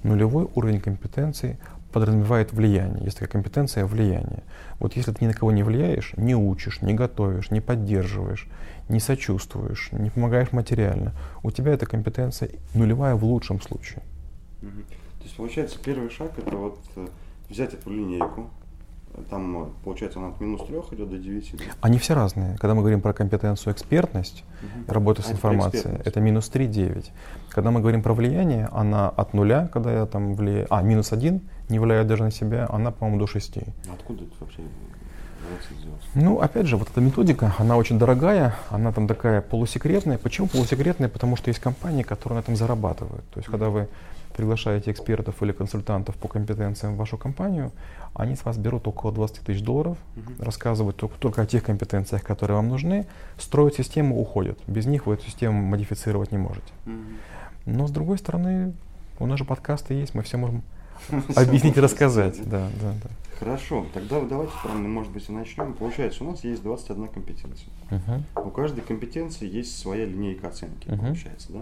Нулевой 0.06 0.48
уровень 0.54 0.80
компетенции 0.80 1.58
подразумевает 1.92 2.52
влияние. 2.52 3.04
Есть 3.04 3.18
такая 3.18 3.30
компетенция 3.30 3.86
влияния. 3.86 4.44
Вот 4.78 4.94
если 4.94 5.12
ты 5.12 5.24
ни 5.24 5.28
на 5.28 5.34
кого 5.34 5.50
не 5.50 5.64
влияешь, 5.64 6.12
не 6.16 6.36
учишь, 6.36 6.80
не 6.80 6.94
готовишь, 6.94 7.50
не 7.50 7.60
поддерживаешь, 7.60 8.46
не 8.88 9.00
сочувствуешь, 9.00 9.88
не 9.92 10.10
помогаешь 10.10 10.52
материально, 10.52 11.12
у 11.42 11.50
тебя 11.50 11.72
эта 11.72 11.86
компетенция 11.86 12.50
нулевая 12.74 13.16
в 13.16 13.24
лучшем 13.24 13.60
случае. 13.60 14.02
То 14.60 15.24
есть 15.24 15.36
получается 15.36 15.78
первый 15.84 16.08
шаг 16.10 16.30
это 16.38 16.56
вот 16.56 16.78
э, 16.94 17.08
взять 17.48 17.74
эту 17.74 17.90
линейку, 17.90 18.50
там, 19.30 19.72
получается, 19.84 20.18
она 20.18 20.28
от 20.28 20.40
минус 20.40 20.62
3 20.66 20.76
идет 20.92 21.10
до 21.10 21.18
9. 21.18 21.56
Да? 21.56 21.64
Они 21.80 21.98
все 21.98 22.14
разные. 22.14 22.56
Когда 22.58 22.74
мы 22.74 22.80
говорим 22.82 23.00
про 23.00 23.12
компетенцию 23.12 23.72
экспертность, 23.72 24.44
угу. 24.62 24.92
работа 24.92 25.22
с 25.22 25.28
а 25.28 25.32
информацией, 25.32 25.98
это 26.04 26.20
минус 26.20 26.48
3, 26.48 26.66
9. 26.66 27.12
Когда 27.50 27.70
мы 27.70 27.80
говорим 27.80 28.02
про 28.02 28.14
влияние, 28.14 28.68
она 28.72 29.08
от 29.08 29.34
нуля, 29.34 29.68
когда 29.72 29.92
я 29.92 30.06
там 30.06 30.34
влияю, 30.34 30.66
а, 30.70 30.82
минус 30.82 31.12
1, 31.12 31.40
не 31.68 31.78
влияю 31.78 32.04
даже 32.04 32.24
на 32.24 32.30
себя, 32.30 32.68
она, 32.70 32.90
по-моему, 32.90 33.20
до 33.20 33.26
6. 33.26 33.56
А 33.56 33.92
откуда 33.94 34.24
это 34.24 34.34
вообще 34.40 34.62
ну, 36.14 36.40
опять 36.40 36.66
же, 36.66 36.76
вот 36.76 36.88
эта 36.90 37.00
методика, 37.00 37.54
она 37.58 37.76
очень 37.76 37.98
дорогая, 37.98 38.56
она 38.70 38.92
там 38.92 39.06
такая 39.06 39.42
полусекретная. 39.42 40.18
Почему 40.18 40.46
полусекретная? 40.46 41.08
Потому 41.08 41.36
что 41.36 41.50
есть 41.50 41.60
компании, 41.60 42.02
которые 42.02 42.38
на 42.38 42.40
этом 42.40 42.56
зарабатывают. 42.56 43.24
То 43.30 43.38
есть, 43.38 43.48
когда 43.48 43.68
вы 43.68 43.88
приглашаете 44.36 44.90
экспертов 44.90 45.42
или 45.42 45.52
консультантов 45.52 46.14
по 46.16 46.28
компетенциям 46.28 46.94
в 46.94 46.98
вашу 46.98 47.16
компанию, 47.16 47.72
они 48.14 48.36
с 48.36 48.44
вас 48.44 48.58
берут 48.58 48.86
около 48.86 49.12
20 49.12 49.40
тысяч 49.40 49.62
долларов, 49.62 49.96
uh-huh. 50.14 50.44
рассказывают 50.44 50.96
только, 50.96 51.18
только 51.18 51.42
о 51.42 51.46
тех 51.46 51.64
компетенциях, 51.64 52.22
которые 52.22 52.56
вам 52.56 52.68
нужны, 52.68 53.06
строят 53.38 53.74
систему, 53.74 54.20
уходят. 54.20 54.58
Без 54.66 54.86
них 54.86 55.06
вы 55.06 55.14
эту 55.14 55.24
систему 55.24 55.62
модифицировать 55.62 56.32
не 56.32 56.38
можете. 56.38 56.68
Uh-huh. 56.84 57.16
Но 57.64 57.86
с 57.86 57.90
другой 57.90 58.18
стороны, 58.18 58.74
у 59.18 59.26
нас 59.26 59.38
же 59.38 59.44
подкасты 59.44 59.94
есть, 59.94 60.14
мы 60.14 60.22
все 60.22 60.36
можем 60.36 60.62
объяснить 61.36 61.76
и 61.76 61.80
рассказать. 61.80 62.38
Да, 62.48 62.68
да, 62.80 62.92
да. 63.02 63.10
Хорошо, 63.38 63.86
тогда 63.92 64.20
давайте, 64.20 64.52
может 64.68 65.12
быть, 65.12 65.28
и 65.28 65.32
начнем. 65.32 65.74
Получается, 65.74 66.24
у 66.24 66.30
нас 66.30 66.44
есть 66.44 66.62
21 66.62 67.08
компетенция. 67.08 67.68
Uh-huh. 67.90 68.22
У 68.46 68.50
каждой 68.50 68.82
компетенции 68.82 69.48
есть 69.48 69.78
своя 69.78 70.04
линейка 70.04 70.48
оценки, 70.48 70.88
uh-huh. 70.88 70.98
получается, 70.98 71.52
да? 71.52 71.60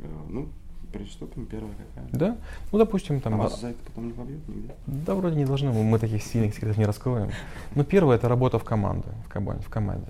Э, 0.00 0.06
ну, 0.28 0.48
Приступим, 0.92 1.46
первая 1.46 1.72
какая? 1.72 2.08
Да. 2.12 2.36
Ну, 2.70 2.78
допустим, 2.78 3.20
там... 3.20 3.34
А 3.34 3.36
вас 3.38 3.60
за 3.60 3.68
это 3.68 3.78
потом 3.86 4.08
не 4.08 4.12
побьют 4.12 4.46
нигде? 4.46 4.74
Да, 4.86 5.14
вроде 5.14 5.36
не 5.36 5.44
должны, 5.44 5.72
мы 5.72 5.98
таких 5.98 6.22
сильных 6.22 6.54
секретов 6.54 6.76
не 6.76 6.84
раскроем. 6.84 7.30
Но 7.74 7.84
первое– 7.84 8.16
это 8.16 8.28
работа 8.28 8.58
в 8.58 8.64
команде, 8.64 9.08
в 9.26 9.28
команде. 9.28 9.64
В 9.64 9.70
команде. 9.70 10.08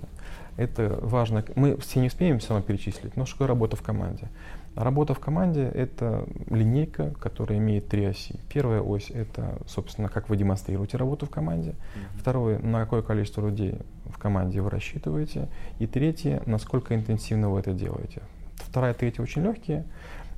Это 0.57 0.99
важно. 1.01 1.43
Мы 1.55 1.77
все 1.77 1.99
не 1.99 2.07
успеем 2.07 2.39
все 2.39 2.49
равно 2.49 2.63
перечислить, 2.63 3.15
но 3.17 3.25
что 3.25 3.35
такое 3.35 3.47
работа 3.47 3.75
в 3.75 3.81
команде? 3.81 4.27
Работа 4.75 5.13
в 5.13 5.19
команде– 5.19 5.63
это 5.73 6.27
линейка, 6.49 7.11
которая 7.19 7.59
имеет 7.59 7.87
три 7.87 8.05
оси. 8.05 8.39
Первая 8.51 8.81
ось– 8.81 9.09
это, 9.13 9.59
собственно, 9.67 10.09
как 10.09 10.29
вы 10.29 10.37
демонстрируете 10.37 10.97
работу 10.97 11.27
в 11.27 11.29
команде. 11.29 11.69
Mm-hmm. 11.69 12.19
Второе– 12.19 12.59
на 12.59 12.81
какое 12.81 13.03
количество 13.03 13.47
людей 13.47 13.77
в 14.05 14.17
команде 14.17 14.61
вы 14.61 14.69
рассчитываете. 14.69 15.47
И 15.79 15.87
третье– 15.87 16.41
насколько 16.45 16.95
интенсивно 16.95 17.49
вы 17.49 17.59
это 17.59 17.71
делаете. 17.71 18.23
Вторая 18.55 18.93
и 18.93 18.97
третья 18.97 19.21
очень 19.21 19.43
легкие. 19.43 19.85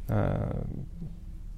Э, 0.08 0.64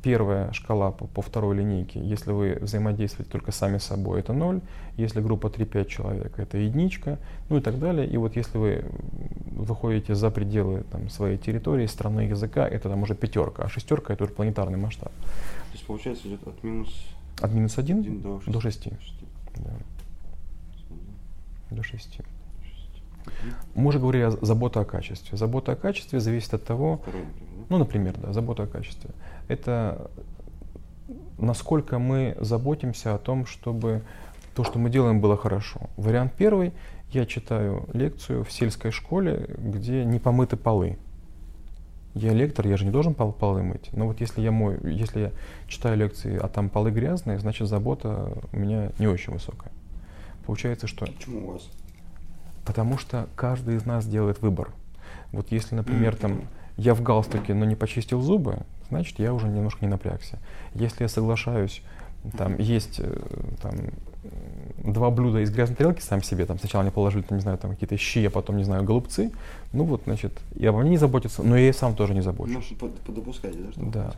первая 0.03 0.53
шкала 0.53 0.91
по, 0.91 1.05
по 1.05 1.21
второй 1.21 1.57
линейке, 1.57 1.99
если 1.99 2.31
вы 2.31 2.57
взаимодействуете 2.61 3.29
только 3.29 3.51
сами 3.51 3.77
с 3.77 3.83
собой, 3.83 4.19
это 4.19 4.31
0. 4.31 4.61
Если 4.95 5.21
группа 5.21 5.47
3-5 5.47 5.85
человек, 5.87 6.39
это 6.39 6.57
единичка, 6.57 7.19
ну 7.49 7.57
и 7.57 7.61
так 7.61 7.77
далее. 7.79 8.07
И 8.07 8.15
вот 8.17 8.37
если 8.37 8.57
вы 8.57 8.85
выходите 9.51 10.15
за 10.15 10.29
пределы 10.29 10.83
там, 10.91 11.09
своей 11.09 11.37
территории, 11.37 11.87
страны, 11.87 12.21
языка, 12.21 12.65
это 12.67 12.89
там 12.89 13.03
уже 13.03 13.15
пятерка, 13.15 13.63
а 13.63 13.69
шестерка 13.69 14.13
это 14.13 14.23
уже 14.23 14.33
планетарный 14.33 14.77
масштаб. 14.77 15.11
То 15.11 15.73
есть 15.73 15.85
получается 15.85 16.27
идет 16.27 16.47
от 16.47 16.63
минус... 16.63 16.89
От 17.41 17.53
минус 17.53 17.77
1, 17.77 17.99
1 17.99 18.21
до 18.21 18.39
6. 18.39 18.53
До 18.53 18.61
6. 18.61 18.83
6. 18.83 18.93
Да. 19.57 19.73
До 21.75 21.83
6. 21.83 22.19
Мы 23.75 23.87
уже 23.89 23.99
говорили 23.99 24.23
о 24.23 24.31
заботе 24.31 24.79
о 24.79 24.85
качестве. 24.85 25.37
Забота 25.37 25.73
о 25.73 25.75
качестве 25.75 26.19
зависит 26.19 26.53
от 26.53 26.63
того, 26.63 27.01
ну, 27.69 27.77
например, 27.77 28.15
да, 28.17 28.33
забота 28.33 28.63
о 28.63 28.67
качестве. 28.67 29.11
Это 29.47 30.09
насколько 31.37 31.99
мы 31.99 32.35
заботимся 32.39 33.13
о 33.13 33.17
том, 33.17 33.45
чтобы 33.45 34.03
то, 34.55 34.63
что 34.63 34.79
мы 34.79 34.89
делаем, 34.89 35.21
было 35.21 35.37
хорошо. 35.37 35.81
Вариант 35.97 36.33
первый. 36.35 36.73
Я 37.11 37.25
читаю 37.25 37.87
лекцию 37.93 38.43
в 38.43 38.51
сельской 38.51 38.91
школе, 38.91 39.55
где 39.57 40.03
не 40.03 40.19
помыты 40.19 40.57
полы. 40.57 40.97
Я 42.15 42.33
лектор, 42.33 42.67
я 42.67 42.75
же 42.75 42.83
не 42.83 42.91
должен 42.91 43.13
пол, 43.13 43.31
полы 43.31 43.61
мыть. 43.61 43.89
Но 43.93 44.07
вот 44.07 44.19
если 44.19 44.41
я 44.41 44.51
мой, 44.51 44.79
если 44.83 45.19
я 45.19 45.31
читаю 45.67 45.95
лекции, 45.97 46.37
а 46.37 46.47
там 46.47 46.69
полы 46.69 46.91
грязные, 46.91 47.37
значит 47.37 47.67
забота 47.67 48.33
у 48.51 48.57
меня 48.57 48.89
не 48.97 49.07
очень 49.07 49.31
высокая. 49.31 49.71
Получается, 50.45 50.87
что... 50.87 51.05
Почему 51.05 51.47
у 51.47 51.51
вас? 51.53 51.69
Потому 52.67 52.97
что 52.97 53.27
каждый 53.35 53.77
из 53.77 53.85
нас 53.85 54.05
делает 54.05 54.41
выбор. 54.41 54.71
Вот 55.31 55.51
если, 55.51 55.73
например, 55.73 56.17
там 56.17 56.41
я 56.75 56.93
в 56.93 57.01
галстуке, 57.01 57.53
но 57.53 57.63
не 57.63 57.75
почистил 57.75 58.21
зубы, 58.21 58.59
значит, 58.89 59.19
я 59.19 59.33
уже 59.33 59.47
немножко 59.47 59.85
не 59.85 59.89
напрягся. 59.89 60.37
Если 60.73 61.03
я 61.03 61.07
соглашаюсь, 61.07 61.81
там 62.37 62.57
есть 62.57 62.99
э, 62.99 63.19
там, 63.61 63.73
два 64.83 65.09
блюда 65.11 65.39
из 65.39 65.49
грязной 65.49 65.77
тарелки 65.77 66.01
сам 66.01 66.21
себе, 66.21 66.45
там 66.45 66.59
сначала 66.59 66.81
мне 66.81 66.91
положили, 66.91 67.23
там, 67.23 67.37
не 67.37 67.41
знаю, 67.41 67.57
там 67.57 67.71
какие-то 67.71 67.95
щи, 67.97 68.25
а 68.25 68.29
потом, 68.29 68.57
не 68.57 68.65
знаю, 68.65 68.83
голубцы, 68.83 69.31
ну 69.71 69.85
вот, 69.85 70.01
значит, 70.03 70.33
и 70.55 70.65
обо 70.65 70.79
мне 70.81 70.91
не 70.91 70.97
заботятся, 70.97 71.43
но 71.43 71.57
я 71.57 71.69
и 71.69 71.73
сам 71.73 71.95
тоже 71.95 72.13
не 72.13 72.21
забочусь. 72.21 72.75
Ну, 72.81 72.89
подопускать, 73.05 73.55
да? 73.63 73.71
Что 73.71 73.85
да. 73.85 74.11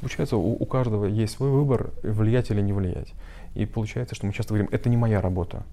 Получается, 0.00 0.36
у, 0.36 0.52
у 0.52 0.66
каждого 0.66 1.06
есть 1.06 1.34
свой 1.34 1.50
выбор, 1.50 1.90
влиять 2.02 2.50
или 2.50 2.60
не 2.60 2.74
влиять. 2.74 3.14
И 3.54 3.64
получается, 3.64 4.14
что 4.14 4.26
мы 4.26 4.34
часто 4.34 4.52
говорим, 4.52 4.68
это 4.70 4.90
не 4.90 4.98
моя 4.98 5.22
работа. 5.22 5.64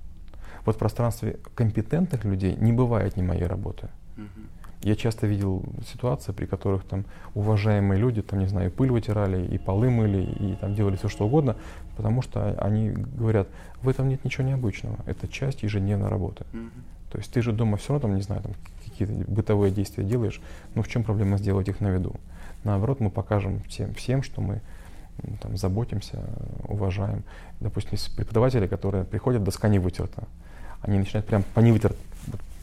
Вот 0.65 0.75
в 0.75 0.79
пространстве 0.79 1.39
компетентных 1.55 2.24
людей 2.25 2.55
не 2.55 2.74
бывает 2.74 3.17
не 3.17 3.24
моей 3.24 3.46
работы. 3.46 3.89
Uh-huh. 4.17 4.48
Я 4.84 4.96
часто 4.96 5.27
видел 5.27 5.63
ситуации, 5.88 6.34
при 6.34 6.46
которых 6.46 6.84
там 6.84 7.05
уважаемые 7.36 8.00
люди, 8.00 8.22
там, 8.22 8.39
не 8.39 8.48
знаю, 8.48 8.70
пыль 8.70 8.91
вытирали, 8.91 9.46
и 9.46 9.58
полы 9.58 9.89
мыли, 9.89 10.24
и 10.24 10.55
там 10.55 10.75
делали 10.75 10.98
все 10.98 11.08
что 11.08 11.25
угодно, 11.25 11.55
потому 11.96 12.22
что 12.22 12.53
они 12.60 12.89
говорят, 12.89 13.48
в 13.82 13.88
этом 13.88 14.10
нет 14.10 14.25
ничего 14.25 14.46
необычного, 14.46 14.98
это 15.05 15.27
часть 15.29 15.63
ежедневной 15.63 16.10
работы. 16.10 16.46
Mm-hmm. 16.51 16.70
То 17.13 17.17
есть 17.20 17.32
ты 17.32 17.41
же 17.41 17.53
дома 17.53 17.77
все 17.77 17.93
равно, 17.93 18.08
там, 18.08 18.15
не 18.17 18.22
знаю, 18.24 18.41
там, 18.41 18.51
какие-то 18.84 19.32
бытовые 19.32 19.72
действия 19.72 20.03
делаешь, 20.03 20.41
но 20.75 20.82
в 20.82 20.88
чем 20.89 21.03
проблема 21.03 21.38
сделать 21.38 21.70
их 21.70 21.79
на 21.79 21.89
виду? 21.89 22.15
Наоборот, 22.65 23.00
мы 23.00 23.10
покажем 23.10 23.62
всем, 23.70 23.93
всем 23.93 24.22
что 24.22 24.41
мы 24.41 24.62
там, 25.41 25.55
заботимся, 25.55 26.20
уважаем. 26.67 27.24
Допустим, 27.60 27.91
есть 27.93 28.15
преподаватели, 28.15 28.67
которые 28.67 29.05
приходят, 29.05 29.43
доска 29.43 29.70
не 29.70 29.79
вытерта. 29.79 30.27
Они 30.83 30.99
начинают 30.99 31.25
прям 31.25 31.43
по 31.53 31.59
невытер, 31.59 31.93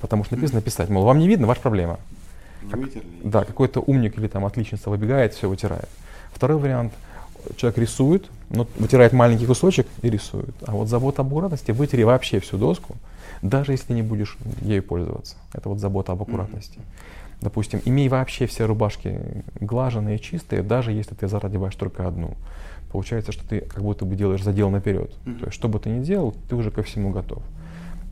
Потому 0.00 0.24
что 0.24 0.34
написано 0.34 0.62
писать. 0.62 0.88
Мол, 0.88 1.04
вам 1.04 1.18
не 1.18 1.28
видно, 1.28 1.46
ваша 1.46 1.60
проблема. 1.60 2.00
Как-. 2.70 2.80
Да, 3.22 3.44
какой-то 3.44 3.80
умник 3.80 4.18
или 4.18 4.28
там 4.28 4.46
отличница 4.46 4.90
выбегает, 4.90 5.34
все 5.34 5.48
вытирает. 5.48 5.88
Второй 6.32 6.58
вариант. 6.58 6.92
Человек 7.56 7.78
рисует, 7.78 8.30
но 8.50 8.66
вытирает 8.78 9.14
маленький 9.14 9.46
кусочек 9.46 9.86
и 10.02 10.10
рисует. 10.10 10.54
А 10.66 10.72
вот 10.72 10.88
забота 10.88 11.22
об 11.22 11.28
аккуратности, 11.28 11.70
вытери 11.70 12.02
вообще 12.02 12.38
всю 12.38 12.58
доску, 12.58 12.96
даже 13.40 13.72
если 13.72 13.94
не 13.94 14.02
будешь 14.02 14.36
ею 14.60 14.82
пользоваться. 14.82 15.36
Это 15.54 15.70
вот 15.70 15.78
забота 15.78 16.12
об 16.12 16.20
аккуратности. 16.20 16.78
Допустим, 17.40 17.80
имей 17.86 18.10
вообще 18.10 18.46
все 18.46 18.66
рубашки 18.66 19.18
глаженные, 19.58 20.18
чистые, 20.18 20.62
даже 20.62 20.92
если 20.92 21.14
ты 21.14 21.28
зарадеваешь 21.28 21.74
только 21.76 22.06
одну. 22.06 22.36
Получается, 22.92 23.32
что 23.32 23.48
ты 23.48 23.60
как 23.60 23.82
будто 23.82 24.04
бы 24.04 24.16
делаешь 24.16 24.42
задел 24.42 24.68
наперед. 24.68 25.10
Мгм. 25.24 25.38
То 25.38 25.46
есть, 25.46 25.54
что 25.54 25.68
бы 25.68 25.78
ты 25.78 25.88
ни 25.88 26.04
делал, 26.04 26.34
ты 26.50 26.56
уже 26.56 26.70
ко 26.70 26.82
всему 26.82 27.10
готов. 27.10 27.42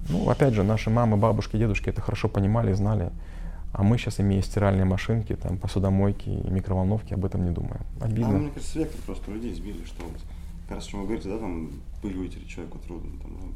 Ну, 0.09 0.29
опять 0.31 0.55
же, 0.55 0.63
наши 0.63 0.91
мамы, 0.91 1.17
бабушки, 1.17 1.57
дедушки 1.57 1.91
это 1.91 2.01
хорошо 2.01 2.29
понимали, 2.29 2.73
знали. 2.73 3.11
А 3.73 3.83
мы 3.83 3.99
сейчас, 3.99 4.21
имея 4.21 4.41
стиральные 4.41 4.87
машинки, 4.87 5.37
там, 5.37 5.59
посудомойки 5.59 6.29
и 6.29 6.51
микроволновки, 6.51 7.13
об 7.13 7.25
этом 7.25 7.45
не 7.45 7.51
думаем. 7.51 7.83
А 8.01 8.07
Обидно. 8.07 8.39
мне 8.39 8.51
кажется, 8.51 8.79
вектор 8.79 9.01
просто 9.03 9.31
людей 9.31 9.55
сбили, 9.55 9.85
что 9.85 10.05
вот, 10.05 10.21
как 10.67 10.77
раз, 10.77 10.87
что 10.87 10.99
вы 10.99 11.05
говорите, 11.05 11.29
да, 11.29 11.39
там, 11.39 11.71
пыль 12.01 12.17
вытереть 12.17 12.49
человеку 12.49 12.79
трудно, 12.79 13.21
там, 13.21 13.33
ну, 13.33 13.53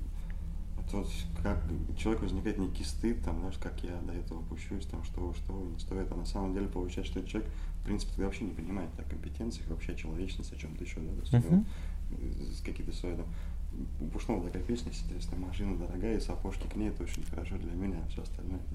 это 0.86 0.96
вот 0.98 1.08
как 1.42 1.58
у 1.88 1.94
человека 1.94 2.24
возникает 2.24 2.58
некий 2.58 2.84
стыд, 2.84 3.22
там, 3.24 3.38
знаешь, 3.38 3.56
как 3.56 3.82
я 3.82 3.96
до 4.06 4.12
этого 4.12 4.42
пущусь, 4.42 4.84
там, 4.84 5.02
что, 5.04 5.32
что, 5.32 5.52
не 5.72 5.78
стоит, 5.78 6.12
а 6.12 6.14
на 6.14 6.26
самом 6.26 6.52
деле 6.52 6.66
получается, 6.66 7.12
что 7.12 7.20
этот 7.20 7.30
человек, 7.30 7.50
в 7.80 7.84
принципе, 7.84 8.10
тогда 8.12 8.26
вообще 8.26 8.44
не 8.44 8.52
понимает 8.52 8.90
о 8.98 9.02
компетенциях, 9.08 9.68
вообще 9.68 9.92
о 9.92 9.94
человечности, 9.94 10.54
о 10.54 10.58
чем-то 10.58 10.84
еще, 10.84 11.00
да, 11.00 11.30
то 11.30 11.36
есть 11.36 12.58
с 12.58 12.60
какие-то 12.60 12.94
свои, 12.94 13.14
там, 13.16 13.24
Пушного 14.12 14.44
такая 14.44 14.62
песня, 14.62 14.92
интересная, 14.92 15.38
машина 15.38 15.76
дорогая, 15.76 16.16
и 16.16 16.20
сапожки 16.20 16.66
к 16.66 16.76
ней, 16.76 16.88
это 16.88 17.02
очень 17.02 17.24
хорошо 17.24 17.56
для 17.56 17.72
меня, 17.72 17.96
а 18.04 18.08
все 18.10 18.22
остальное, 18.22 18.56
это, 18.58 18.74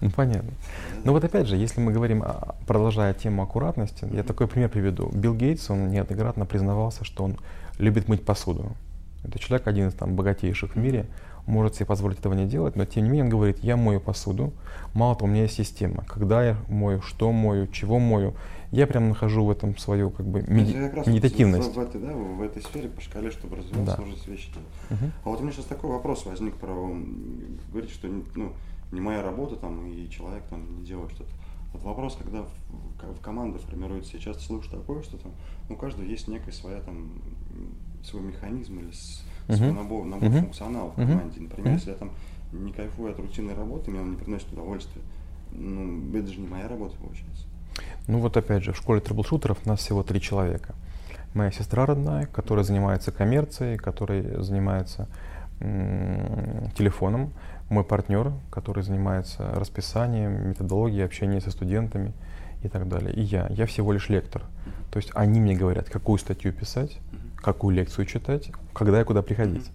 Ну, 0.00 0.10
понятно. 0.10 0.50
да, 0.50 1.00
Но 1.04 1.12
вот 1.12 1.24
опять 1.24 1.46
же, 1.46 1.56
если 1.56 1.80
мы 1.80 1.92
говорим, 1.92 2.24
продолжая 2.66 3.14
тему 3.14 3.42
аккуратности, 3.42 4.06
я 4.12 4.22
такой 4.22 4.48
пример 4.48 4.68
приведу. 4.68 5.08
Билл 5.12 5.34
Гейтс, 5.34 5.70
он 5.70 5.90
неоднократно 5.90 6.46
признавался, 6.46 7.04
что 7.04 7.24
он 7.24 7.36
любит 7.78 8.08
мыть 8.08 8.24
посуду. 8.24 8.72
Это 9.24 9.38
человек 9.38 9.66
один 9.68 9.88
из 9.88 9.94
там, 9.94 10.16
богатейших 10.16 10.74
в 10.74 10.78
мире, 10.78 11.06
может 11.46 11.74
себе 11.76 11.86
позволить 11.86 12.18
этого 12.18 12.34
не 12.34 12.46
делать, 12.46 12.76
но 12.76 12.84
тем 12.84 13.04
не 13.04 13.10
менее 13.10 13.24
он 13.24 13.30
говорит, 13.30 13.58
я 13.62 13.76
мою 13.76 14.00
посуду, 14.00 14.52
мало 14.94 15.14
того, 15.14 15.26
у 15.26 15.30
меня 15.30 15.42
есть 15.42 15.54
система, 15.54 16.04
когда 16.06 16.44
я 16.44 16.56
мою, 16.68 17.02
что 17.02 17.32
мою, 17.32 17.66
чего 17.68 17.98
мою, 17.98 18.34
я 18.72 18.86
прям 18.86 19.10
нахожу 19.10 19.44
в 19.44 19.50
этом 19.50 19.76
свою 19.76 20.10
как 20.10 20.26
бы 20.26 20.42
меди- 20.48 20.72
Это 20.72 20.88
как 20.88 20.94
раз 20.96 21.06
медитативность. 21.06 21.70
В, 21.70 21.74
в 21.74 21.78
этой, 21.78 22.00
да, 22.00 22.12
в 22.14 22.40
этой 22.42 22.62
сфере 22.62 22.88
по 22.88 23.00
шкале, 23.00 23.30
чтобы 23.30 23.56
развиваться, 23.56 23.98
Да. 23.98 24.04
эти 24.12 24.30
вещи. 24.30 24.50
Мгм. 24.90 25.12
А 25.24 25.28
вот 25.28 25.40
у 25.40 25.42
меня 25.42 25.52
сейчас 25.52 25.66
такой 25.66 25.90
вопрос 25.90 26.24
возник 26.26 26.54
про, 26.56 26.72
м, 26.72 27.58
говорите, 27.70 27.92
что 27.92 28.08
ну, 28.34 28.52
не 28.90 29.00
моя 29.00 29.22
работа 29.22 29.56
там, 29.56 29.86
и 29.86 30.08
человек 30.08 30.42
там 30.48 30.78
не 30.80 30.84
делает 30.86 31.12
что-то. 31.12 31.30
Вот 31.74 31.82
вопрос, 31.84 32.16
когда 32.16 32.42
в, 32.42 32.48
в- 33.16 33.20
команды 33.20 33.58
формируется, 33.58 34.16
я 34.16 34.22
часто 34.22 34.42
слышу 34.42 34.70
такое, 34.70 35.02
что 35.02 35.16
там 35.18 35.32
у 35.70 35.76
каждого 35.76 36.04
есть 36.04 36.28
некая 36.28 36.52
своя 36.52 36.80
там 36.80 37.12
свой 38.04 38.22
механизм 38.22 38.78
или 38.80 38.90
с- 38.90 39.22
свой 39.48 39.68
Мгм. 39.68 39.76
набор, 39.76 40.04
набор 40.06 40.28
Мгм. 40.30 40.40
функционалов 40.40 40.92
в 40.92 40.96
команде. 40.96 41.40
Например, 41.40 41.68
Мгм. 41.68 41.76
если 41.76 41.90
я 41.90 41.96
там 41.96 42.10
не 42.52 42.72
кайфую 42.72 43.12
от 43.12 43.18
рутинной 43.18 43.54
работы, 43.54 43.90
мне 43.90 44.00
он 44.00 44.10
не 44.12 44.16
приносит 44.16 44.50
удовольствия, 44.52 45.02
ну, 45.52 46.14
это 46.16 46.26
же 46.28 46.40
не 46.40 46.48
моя 46.48 46.68
работа 46.68 46.96
получается. 46.96 47.46
Ну 48.08 48.18
вот 48.18 48.36
опять 48.36 48.62
же, 48.64 48.72
в 48.72 48.76
школе 48.76 49.00
трэблшутеров 49.00 49.64
нас 49.66 49.80
всего 49.80 50.02
три 50.02 50.20
человека. 50.20 50.74
Моя 51.34 51.50
сестра 51.50 51.86
родная, 51.86 52.26
которая 52.26 52.64
занимается 52.64 53.12
коммерцией, 53.12 53.78
который 53.78 54.42
занимается 54.42 55.08
телефоном. 56.76 57.32
Мой 57.68 57.84
партнер, 57.84 58.32
который 58.50 58.82
занимается 58.82 59.50
расписанием, 59.54 60.48
методологией 60.50 61.04
общения 61.04 61.40
со 61.40 61.50
студентами 61.50 62.12
и 62.62 62.68
так 62.68 62.88
далее. 62.88 63.14
И 63.14 63.22
я. 63.22 63.46
Я 63.48 63.66
всего 63.66 63.92
лишь 63.92 64.08
лектор. 64.08 64.42
То 64.90 64.98
есть 64.98 65.10
они 65.14 65.40
мне 65.40 65.54
говорят, 65.56 65.88
какую 65.88 66.18
статью 66.18 66.52
писать, 66.52 66.98
какую 67.36 67.74
лекцию 67.74 68.04
читать, 68.06 68.50
когда 68.74 69.00
и 69.00 69.04
куда 69.04 69.22
приходить. 69.22 69.70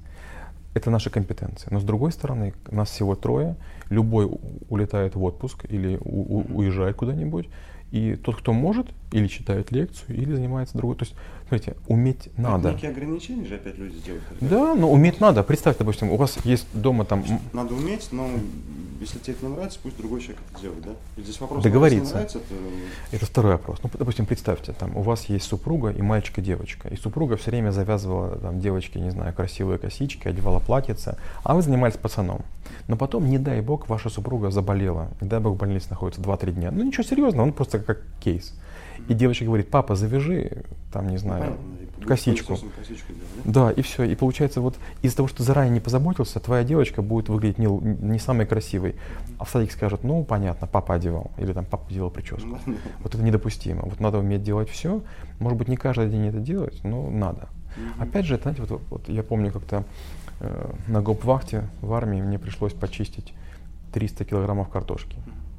Это 0.74 0.92
наши 0.92 1.10
компетенции. 1.10 1.70
Но 1.72 1.80
с 1.80 1.84
другой 1.84 2.12
стороны, 2.12 2.54
нас 2.70 2.90
всего 2.92 3.16
трое, 3.16 3.56
любой 3.90 4.30
улетает 4.70 5.16
в 5.16 5.24
отпуск 5.24 5.66
или 5.68 5.98
у- 6.04 6.40
у- 6.40 6.58
уезжает 6.60 6.96
куда-нибудь, 6.98 7.50
и 7.92 8.16
тот, 8.16 8.36
кто 8.38 8.54
может, 8.54 8.88
или 9.12 9.28
читает 9.28 9.72
лекцию, 9.72 10.18
или 10.18 10.34
занимается 10.34 10.78
другой. 10.78 10.98
То 10.98 11.06
есть, 11.06 11.16
смотрите, 11.48 11.78
уметь 11.88 12.28
Это 12.28 12.42
надо. 12.42 12.72
Некие 12.72 12.92
ограничения 12.92 13.46
же 13.46 13.56
опять 13.56 13.78
люди 13.78 13.98
делают. 14.00 14.24
Да, 14.42 14.76
но 14.76 14.92
уметь 14.92 15.22
надо. 15.22 15.44
Представьте, 15.44 15.80
допустим, 15.80 16.12
у 16.12 16.18
вас 16.18 16.38
есть 16.44 16.68
дома 16.74 17.06
там 17.06 17.24
Надо 17.54 17.74
уметь, 17.74 18.10
но 18.12 18.30
если 19.00 19.20
тебе 19.20 19.34
это 19.34 19.46
не 19.46 19.54
нравится, 19.54 19.80
пусть 19.82 19.98
другой 19.98 20.20
человек 20.22 20.42
это 20.52 20.62
делает, 20.62 20.84
да? 20.84 20.92
И 21.16 21.22
здесь 21.22 21.40
вопрос, 21.40 21.64
Договориться. 21.64 22.14
нравится, 22.16 22.40
не 22.40 22.56
нравится, 22.56 22.90
то 23.12 23.16
Это 23.16 23.26
второй 23.26 23.52
вопрос. 23.54 23.80
Ну, 23.84 23.90
допустим, 23.98 24.26
представьте, 24.26 24.74
там 24.74 24.98
у 24.98 25.02
вас 25.02 25.26
есть 25.26 25.46
супруга 25.46 25.92
и 25.92 26.02
мальчик 26.02 26.40
и 26.40 26.42
девочка. 26.42 26.90
И 26.90 26.98
супруга 26.98 27.38
все 27.38 27.52
время 27.52 27.72
завязывала 27.72 28.36
там 28.38 28.60
девочке, 28.60 29.00
не 29.00 29.12
знаю, 29.12 29.34
красивые 29.34 29.78
косички, 29.78 30.28
одевала 30.28 30.60
платьице, 30.60 31.18
а 31.44 31.56
вы 31.56 31.62
занимались 31.62 31.96
пацаном. 31.96 32.42
Но 32.88 32.98
потом, 32.98 33.30
не 33.30 33.38
дай 33.38 33.62
бог, 33.62 33.88
ваша 33.88 34.10
супруга 34.10 34.52
заболела. 34.52 35.10
Не 35.22 35.28
дай 35.28 35.40
бог, 35.40 35.56
в 35.56 35.58
больнице 35.58 35.88
находится 35.90 36.22
2-3 36.22 36.52
дня. 36.52 36.72
Ну 36.72 36.84
ничего 36.84 37.04
серьезного, 37.04 37.44
он 37.44 37.54
просто 37.54 37.77
как 37.80 38.02
кейс. 38.20 38.54
И 39.08 39.14
девочка 39.14 39.46
говорит, 39.46 39.70
папа, 39.70 39.96
завяжи, 39.96 40.64
там, 40.92 41.10
не 41.10 41.18
знаю, 41.18 41.44
понятно, 41.44 41.66
будет 41.98 42.08
косичку. 42.08 42.58
косичку 42.78 43.14
да? 43.46 43.70
Да, 43.70 43.72
и 43.72 43.82
все. 43.82 44.04
И 44.04 44.16
получается, 44.16 44.60
вот 44.60 44.76
из-за 45.02 45.18
того, 45.18 45.28
что 45.28 45.44
заранее 45.44 45.76
не 45.76 45.80
позаботился, 45.80 46.40
твоя 46.40 46.64
девочка 46.64 47.02
будет 47.02 47.30
выглядеть 47.30 47.58
не, 47.58 47.68
не 47.68 48.20
самой 48.20 48.46
красивой. 48.46 48.96
А 49.38 49.46
в 49.46 49.50
садик 49.50 49.72
скажет, 49.72 50.04
ну, 50.04 50.24
понятно, 50.24 50.68
папа 50.68 50.96
одевал. 50.96 51.32
Или 51.38 51.54
там 51.54 51.66
папа 51.66 51.92
делал 51.92 52.10
прическу. 52.10 52.48
Ну, 52.48 52.60
да. 52.66 52.74
Вот 53.00 53.16
это 53.16 53.24
недопустимо. 53.24 53.84
Вот 53.84 54.00
надо 54.00 54.18
уметь 54.18 54.44
делать 54.44 54.70
все. 54.70 55.02
Может 55.40 55.58
быть, 55.58 55.68
не 55.68 55.78
каждый 55.78 56.10
день 56.10 56.28
это 56.28 56.40
делать, 56.40 56.84
но 56.84 57.10
надо. 57.10 57.50
Опять 58.00 58.26
же, 58.26 58.38
знаете, 58.38 58.64
вот, 58.64 58.82
вот 58.90 59.08
я 59.10 59.24
помню 59.24 59.52
как-то 59.52 59.84
э, 60.40 60.74
на 60.88 61.02
гоп-вахте 61.02 61.70
в 61.82 61.94
армии 61.94 62.22
мне 62.22 62.40
пришлось 62.40 62.74
почистить 62.74 63.34
300 63.94 64.26
килограммов 64.26 64.70
картошки. 64.70 65.16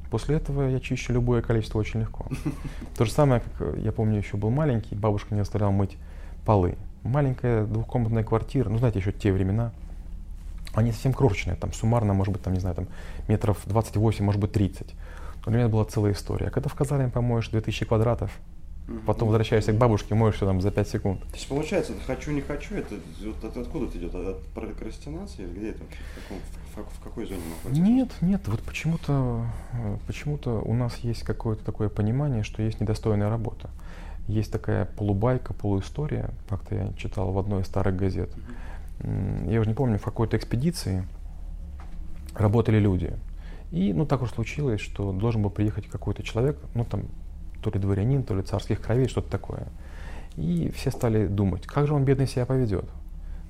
После 0.09 0.37
этого 0.37 0.67
я 0.67 0.79
чищу 0.79 1.13
любое 1.13 1.41
количество 1.41 1.79
очень 1.79 2.01
легко. 2.01 2.25
То 2.97 3.05
же 3.05 3.11
самое, 3.11 3.41
как 3.41 3.75
э, 3.75 3.79
я 3.81 3.91
помню, 3.91 4.17
еще 4.17 4.37
был 4.37 4.49
маленький, 4.49 4.95
бабушка 4.95 5.33
мне 5.33 5.41
оставляла 5.41 5.71
мыть 5.71 5.97
полы. 6.45 6.75
Маленькая 7.03 7.65
двухкомнатная 7.65 8.23
квартира, 8.23 8.69
ну 8.69 8.77
знаете, 8.77 8.99
еще 8.99 9.11
те 9.11 9.31
времена, 9.31 9.71
они 10.73 10.91
совсем 10.91 11.13
крошечные, 11.13 11.55
там 11.55 11.73
суммарно, 11.73 12.13
может 12.13 12.33
быть, 12.33 12.41
там, 12.41 12.53
не 12.53 12.59
знаю, 12.59 12.75
там 12.75 12.87
метров 13.27 13.59
28, 13.65 14.23
может 14.23 14.41
быть, 14.41 14.51
30. 14.51 14.93
Но 15.45 15.51
для 15.51 15.51
меня 15.53 15.61
это 15.63 15.71
была 15.71 15.85
целая 15.85 16.13
история. 16.13 16.47
А 16.47 16.51
когда 16.51 16.69
в 16.69 16.75
казарме 16.75 17.09
помоешь 17.09 17.49
2000 17.49 17.85
квадратов, 17.85 18.31
Потом 19.05 19.27
возвращаешься 19.29 19.71
к 19.73 19.77
бабушке, 19.77 20.15
моешь 20.15 20.35
все 20.35 20.45
там 20.45 20.61
за 20.61 20.71
5 20.71 20.87
секунд. 20.89 21.21
То 21.21 21.33
есть 21.35 21.47
получается, 21.47 21.93
хочу, 22.07 22.31
не 22.31 22.41
хочу, 22.41 22.75
это 22.75 22.95
вот 23.23 23.43
от- 23.43 23.57
откуда 23.57 23.85
это 23.85 23.97
идет? 23.97 24.15
От 24.15 24.41
прокрастинации 24.47 25.43
или 25.43 25.51
где 25.59 25.69
это 25.69 25.83
вообще? 25.83 25.99
В, 25.99 26.21
каком- 26.23 26.85
в- 26.85 26.99
в 26.99 27.03
какой 27.03 27.25
зоне 27.27 27.41
находится? 27.49 27.81
Нет, 27.81 28.09
нет, 28.21 28.47
вот 28.47 28.61
почему-то 28.61 29.45
э, 29.73 29.97
почему-то 30.07 30.61
у 30.61 30.73
нас 30.73 30.97
есть 30.97 31.23
какое-то 31.23 31.63
такое 31.63 31.89
понимание, 31.89 32.43
что 32.43 32.61
есть 32.63 32.79
недостойная 32.79 33.29
работа. 33.29 33.69
Есть 34.27 34.51
такая 34.51 34.85
полубайка, 34.85 35.53
полуистория, 35.53 36.31
как-то 36.47 36.75
я 36.75 36.93
читал 36.93 37.31
в 37.31 37.37
одной 37.39 37.61
из 37.61 37.65
старых 37.67 37.95
газет. 37.95 38.31
Я 39.47 39.59
уже 39.61 39.69
не 39.69 39.75
помню, 39.75 39.97
в 39.97 40.03
какой-то 40.03 40.37
экспедиции 40.37 41.07
работали 42.35 42.79
люди. 42.79 43.13
И, 43.71 43.93
ну, 43.93 44.05
так 44.05 44.21
уж 44.21 44.31
случилось, 44.31 44.81
что 44.81 45.11
должен 45.11 45.41
был 45.41 45.49
приехать 45.49 45.87
какой-то 45.87 46.23
человек, 46.23 46.57
ну, 46.73 46.85
там, 46.85 47.03
то 47.61 47.69
ли 47.69 47.79
дворянин, 47.79 48.23
то 48.23 48.35
ли 48.35 48.41
царских 48.41 48.81
кровей, 48.81 49.07
что-то 49.07 49.29
такое. 49.29 49.67
И 50.37 50.71
все 50.75 50.91
стали 50.91 51.27
думать, 51.27 51.65
как 51.65 51.87
же 51.87 51.93
он, 51.93 52.05
бедный, 52.05 52.27
себя 52.27 52.45
поведет. 52.45 52.85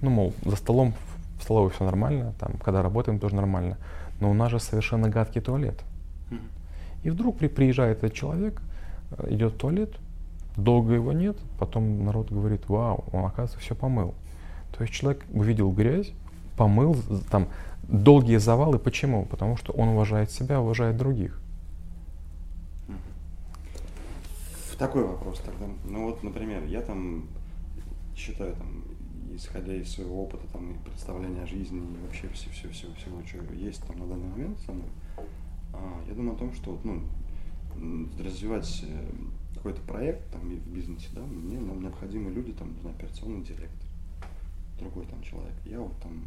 Ну, 0.02 0.10
мол, 0.10 0.34
за 0.46 0.56
столом 0.56 0.94
в 1.40 1.44
столовой 1.44 1.70
все 1.72 1.84
нормально, 1.84 2.34
там, 2.40 2.54
когда 2.64 2.82
работаем, 2.82 3.20
тоже 3.20 3.36
нормально. 3.36 3.78
Но 4.20 4.30
у 4.30 4.34
нас 4.34 4.52
же 4.52 4.60
совершенно 4.60 5.10
гадкий 5.10 5.42
туалет. 5.42 5.84
И 7.04 7.10
вдруг 7.10 7.38
при- 7.38 7.48
приезжает 7.48 8.00
этот 8.00 8.14
человек, 8.14 8.62
э, 9.12 9.34
идет 9.34 9.54
в 9.54 9.58
туалет, 9.58 9.96
долго 10.58 10.94
его 10.94 11.14
нет, 11.14 11.38
потом 11.58 12.04
народ 12.04 12.32
говорит, 12.32 12.68
вау, 12.68 13.06
он, 13.12 13.26
оказывается, 13.26 13.60
все 13.60 13.76
помыл. 13.76 14.14
То 14.76 14.84
есть 14.84 14.94
человек 14.94 15.24
увидел 15.32 15.72
грязь, 15.72 16.12
помыл, 16.58 16.98
там, 17.32 17.48
долгие 17.84 18.38
завалы. 18.38 18.80
Почему? 18.80 19.26
Потому 19.26 19.58
что 19.58 19.72
он 19.74 19.90
уважает 19.90 20.32
себя, 20.32 20.60
уважает 20.60 20.98
других. 20.98 21.40
Мгм. 22.88 22.98
В 24.69 24.69
такой 24.80 25.04
вопрос 25.04 25.40
тогда. 25.40 25.68
Ну 25.84 26.06
вот, 26.06 26.24
например, 26.24 26.64
я 26.66 26.82
там 26.82 27.28
считаю, 28.16 28.56
там, 28.56 28.84
исходя 29.36 29.76
из 29.76 29.92
своего 29.92 30.24
опыта 30.24 30.48
там, 30.52 30.72
и 30.72 30.78
представления 30.84 31.44
о 31.44 31.48
жизни, 31.48 31.80
и 31.80 32.06
вообще 32.06 32.30
все, 32.30 32.50
все, 32.50 32.70
все, 32.70 32.88
всего, 32.96 33.22
что 33.26 33.54
есть 33.54 33.84
там 33.84 34.00
на 34.00 34.08
данный 34.08 34.30
момент 34.30 34.58
со 34.62 34.72
мной, 34.72 34.90
а, 35.74 36.02
я 36.08 36.16
думаю 36.16 36.36
о 36.36 36.40
том, 36.40 36.54
что 36.54 36.72
вот, 36.72 36.86
ну, 36.86 37.02
развивать 38.20 38.84
э, 38.88 39.10
какой-то 39.56 39.82
проект 39.82 40.32
там, 40.32 40.42
в 40.42 40.70
бизнесе, 40.70 41.08
да, 41.14 41.22
мне 41.22 41.60
нам 41.60 41.82
необходимы 41.82 42.32
люди, 42.32 42.54
там, 42.54 42.74
не 42.74 42.80
знаю, 42.82 42.96
операционный 42.96 43.44
директор, 43.44 43.88
другой 44.80 45.06
там 45.06 45.22
человек. 45.22 45.54
Я 45.66 45.80
вот 45.80 45.96
там 46.02 46.24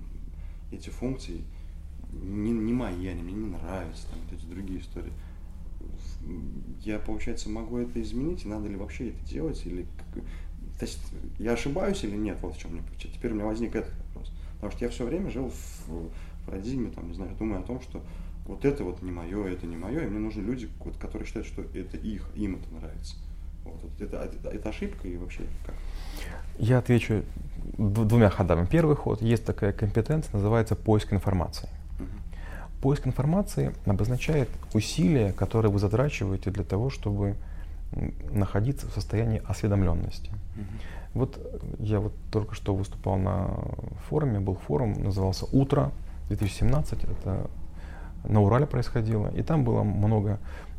эти 0.71 0.91
функции 0.91 1.43
не, 2.13 2.53
не 2.53 2.73
мои, 2.73 3.07
они 3.07 3.23
мне 3.23 3.35
не 3.35 3.51
нравятся, 3.51 4.09
там, 4.09 4.19
вот 4.21 4.39
эти 4.39 4.47
другие 4.47 4.81
истории. 4.81 5.13
Я, 6.81 6.99
получается, 6.99 7.49
могу 7.49 7.79
это 7.79 8.01
изменить, 8.01 8.45
и 8.45 8.49
надо 8.49 8.69
ли 8.69 8.77
вообще 8.77 9.11
это 9.11 9.25
делать, 9.29 9.63
или 9.67 9.87
то 10.79 10.87
есть 10.87 10.99
я 11.39 11.53
ошибаюсь 11.53 12.03
или 12.03 12.17
нет, 12.17 12.39
вот 12.43 12.57
в 12.57 12.59
чем 12.59 12.73
мне 12.73 12.83
Теперь 12.99 13.31
у 13.33 13.35
меня 13.35 13.45
возник 13.45 13.77
этот 13.77 13.93
вопрос. 14.09 14.33
Потому 14.55 14.73
что 14.73 14.85
я 14.85 14.91
все 14.91 15.05
время 15.05 15.31
жил 15.31 15.53
в 15.87 16.11
парадигме, 16.47 16.91
там, 16.91 17.09
не 17.09 17.15
знаю, 17.15 17.37
думаю 17.37 17.61
о 17.61 17.63
том, 17.63 17.81
что 17.81 18.03
вот 18.47 18.65
это 18.65 18.83
вот 18.83 19.03
не 19.03 19.13
мое, 19.13 19.47
это 19.47 19.67
не 19.67 19.77
мое, 19.77 20.01
и 20.05 20.07
мне 20.09 20.19
нужны 20.19 20.41
люди, 20.41 20.69
вот, 20.85 20.97
которые 20.97 21.27
считают, 21.27 21.47
что 21.47 21.63
это 21.63 21.97
их, 21.97 22.29
им 22.35 22.57
это 22.57 22.75
нравится. 22.75 23.17
Вот, 23.65 23.81
это, 24.01 24.17
это, 24.17 24.49
это 24.49 24.69
ошибка 24.71 25.07
и 25.07 25.17
вообще 25.17 25.43
как? 25.65 25.77
Я 26.59 26.79
отвечу 26.79 27.23
двумя 27.79 28.29
ходами. 28.29 28.67
Первый 28.67 28.97
ход, 28.97 29.23
есть 29.23 29.45
такая 29.45 29.73
компетенция, 29.73 30.33
называется 30.33 30.75
поиск 30.75 31.13
информации. 31.13 31.69
Поиск 32.83 33.07
информации 33.07 33.73
обозначает 33.87 34.51
усилия, 34.75 35.33
которые 35.33 35.71
вы 35.71 35.79
затрачиваете 35.79 36.51
для 36.51 36.65
того, 36.65 36.91
чтобы 36.91 37.37
находиться 38.31 38.89
в 38.89 38.93
состоянии 38.93 39.41
осведомленности. 39.47 40.31
Uh-huh. 40.31 40.65
Вот 41.15 41.39
я 41.79 42.01
вот 42.01 42.13
только 42.33 42.55
что 42.55 42.75
выступал 42.75 43.19
на 43.19 43.51
форуме, 44.09 44.41
был 44.41 44.57
форум, 44.67 44.95
назывался 44.95 45.47
«Утро 45.53 45.93
2017», 46.31 47.09
это 47.09 47.51
на 48.25 48.41
Урале 48.41 48.67
происходило, 48.67 49.29
и 49.29 49.43
там 49.43 49.63
было 49.63 49.83
много 49.85 50.39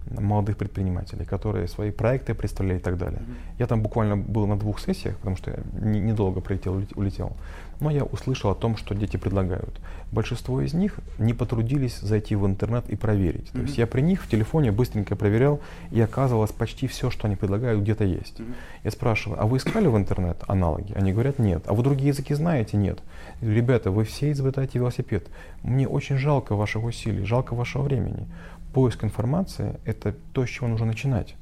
молодых 0.09 0.57
предпринимателей, 0.57 1.25
которые 1.25 1.67
свои 1.67 1.91
проекты 1.91 2.33
представляли 2.33 2.77
и 2.77 2.81
так 2.81 2.97
далее. 2.97 3.19
Mm-hmm. 3.19 3.59
Я 3.59 3.67
там 3.67 3.81
буквально 3.81 4.17
был 4.17 4.47
на 4.47 4.57
двух 4.57 4.79
сессиях, 4.79 5.17
потому 5.17 5.37
что 5.37 5.51
я 5.51 5.57
недолго 5.81 6.41
прилетел, 6.41 6.83
улетел. 6.95 7.33
Но 7.79 7.89
я 7.89 8.03
услышал 8.03 8.51
о 8.51 8.55
том, 8.55 8.77
что 8.77 8.95
дети 8.95 9.17
предлагают. 9.17 9.81
Большинство 10.11 10.61
из 10.61 10.73
них 10.73 10.99
не 11.17 11.33
потрудились 11.33 11.99
зайти 11.99 12.35
в 12.35 12.45
интернет 12.45 12.89
и 12.89 12.95
проверить. 12.95 13.47
Mm-hmm. 13.47 13.53
То 13.53 13.61
есть 13.61 13.77
я 13.77 13.87
при 13.87 14.01
них 14.01 14.23
в 14.23 14.29
телефоне 14.29 14.71
быстренько 14.71 15.15
проверял, 15.15 15.59
и 15.91 15.99
оказывалось, 15.99 16.51
почти 16.51 16.87
все, 16.87 17.09
что 17.09 17.27
они 17.27 17.35
предлагают, 17.35 17.81
где-то 17.81 18.03
есть. 18.03 18.39
Mm-hmm. 18.39 18.55
Я 18.83 18.91
спрашиваю, 18.91 19.41
а 19.41 19.45
вы 19.45 19.57
искали 19.57 19.87
в 19.87 19.97
интернет 19.97 20.43
аналоги? 20.47 20.93
Они 20.93 21.11
говорят, 21.11 21.39
нет. 21.39 21.63
А 21.65 21.73
вы 21.73 21.83
другие 21.83 22.09
языки 22.09 22.33
знаете? 22.33 22.77
Нет. 22.77 22.99
Ребята, 23.41 23.91
вы 23.91 24.03
все 24.03 24.31
изобретаете 24.31 24.79
велосипед. 24.79 25.27
Мне 25.63 25.87
очень 25.87 26.17
жалко 26.17 26.55
ваших 26.55 26.83
усилий, 26.83 27.25
жалко 27.25 27.55
вашего 27.55 27.83
времени 27.83 28.27
поиск 28.73 29.03
информации– 29.03 29.79
это 29.85 30.13
то, 30.33 30.45
с 30.45 30.49
чего 30.49 30.67
нужно 30.67 30.87
начинать. 30.87 31.35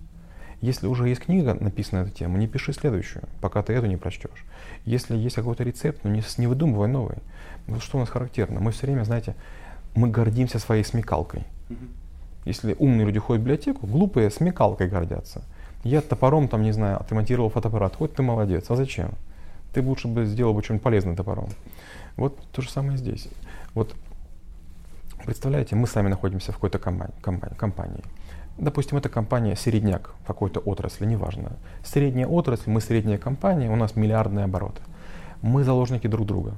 Если 0.62 0.86
уже 0.86 1.10
есть 1.10 1.22
книга, 1.22 1.58
написанная 1.60 2.04
на 2.04 2.08
эту 2.08 2.16
тему, 2.16 2.38
не 2.38 2.48
пиши 2.48 2.72
следующую, 2.74 3.24
пока 3.40 3.64
ты 3.64 3.74
эту 3.74 3.88
не 3.88 3.98
прочтешь. 3.98 4.46
Если 4.86 5.18
есть 5.18 5.36
какой-то 5.36 5.64
рецепт, 5.64 6.02
ну 6.04 6.12
не, 6.12 6.22
не 6.38 6.46
выдумывай 6.46 6.88
новый. 6.88 7.18
Вот 7.66 7.82
что 7.82 7.98
у 7.98 8.00
нас 8.00 8.10
характерно? 8.10 8.60
Мы 8.60 8.72
все 8.72 8.86
время, 8.86 9.04
знаете, 9.04 9.36
мы 9.96 10.10
гордимся 10.10 10.60
своей 10.60 10.84
смекалкой. 10.84 11.46
Если 12.46 12.76
умные 12.80 13.06
люди 13.06 13.20
ходят 13.20 13.42
в 13.42 13.46
библиотеку, 13.46 13.88
глупые 13.88 14.30
смекалкой 14.30 14.88
гордятся. 14.88 15.42
Я 15.84 16.02
топором, 16.02 16.48
там, 16.48 16.62
не 16.62 16.72
знаю, 16.72 17.00
отремонтировал 17.00 17.50
фотоаппарат. 17.50 17.96
Хоть 17.96 18.14
ты 18.14 18.22
молодец. 18.22 18.66
А 18.70 18.76
зачем? 18.76 19.12
Ты 19.74 19.82
лучше 19.82 20.08
бы 20.08 20.26
сделал 20.26 20.54
бы 20.54 20.62
что-нибудь 20.64 20.84
полезное 20.84 21.16
топором. 21.16 21.50
Вот 22.18 22.38
то 22.52 22.62
же 22.62 22.70
самое 22.70 22.98
здесь. 22.98 23.28
Вот 23.74 23.96
Представляете, 25.26 25.76
мы 25.76 25.88
с 25.88 25.96
вами 25.96 26.08
находимся 26.10 26.52
в 26.52 26.56
какой-то 26.56 26.80
компании, 26.80 27.14
компании. 27.58 28.04
Допустим, 28.58 28.98
это 28.98 29.10
компания 29.10 29.56
середняк 29.56 30.14
какой-то 30.26 30.60
отрасли, 30.60 31.06
неважно. 31.06 31.54
Средняя 31.84 32.28
отрасль, 32.28 32.70
мы 32.70 32.82
средняя 32.82 33.18
компания, 33.18 33.70
у 33.70 33.76
нас 33.76 33.96
миллиардные 33.96 34.46
обороты. 34.46 34.82
Мы 35.42 35.64
заложники 35.64 36.08
друг 36.08 36.28
друга. 36.28 36.56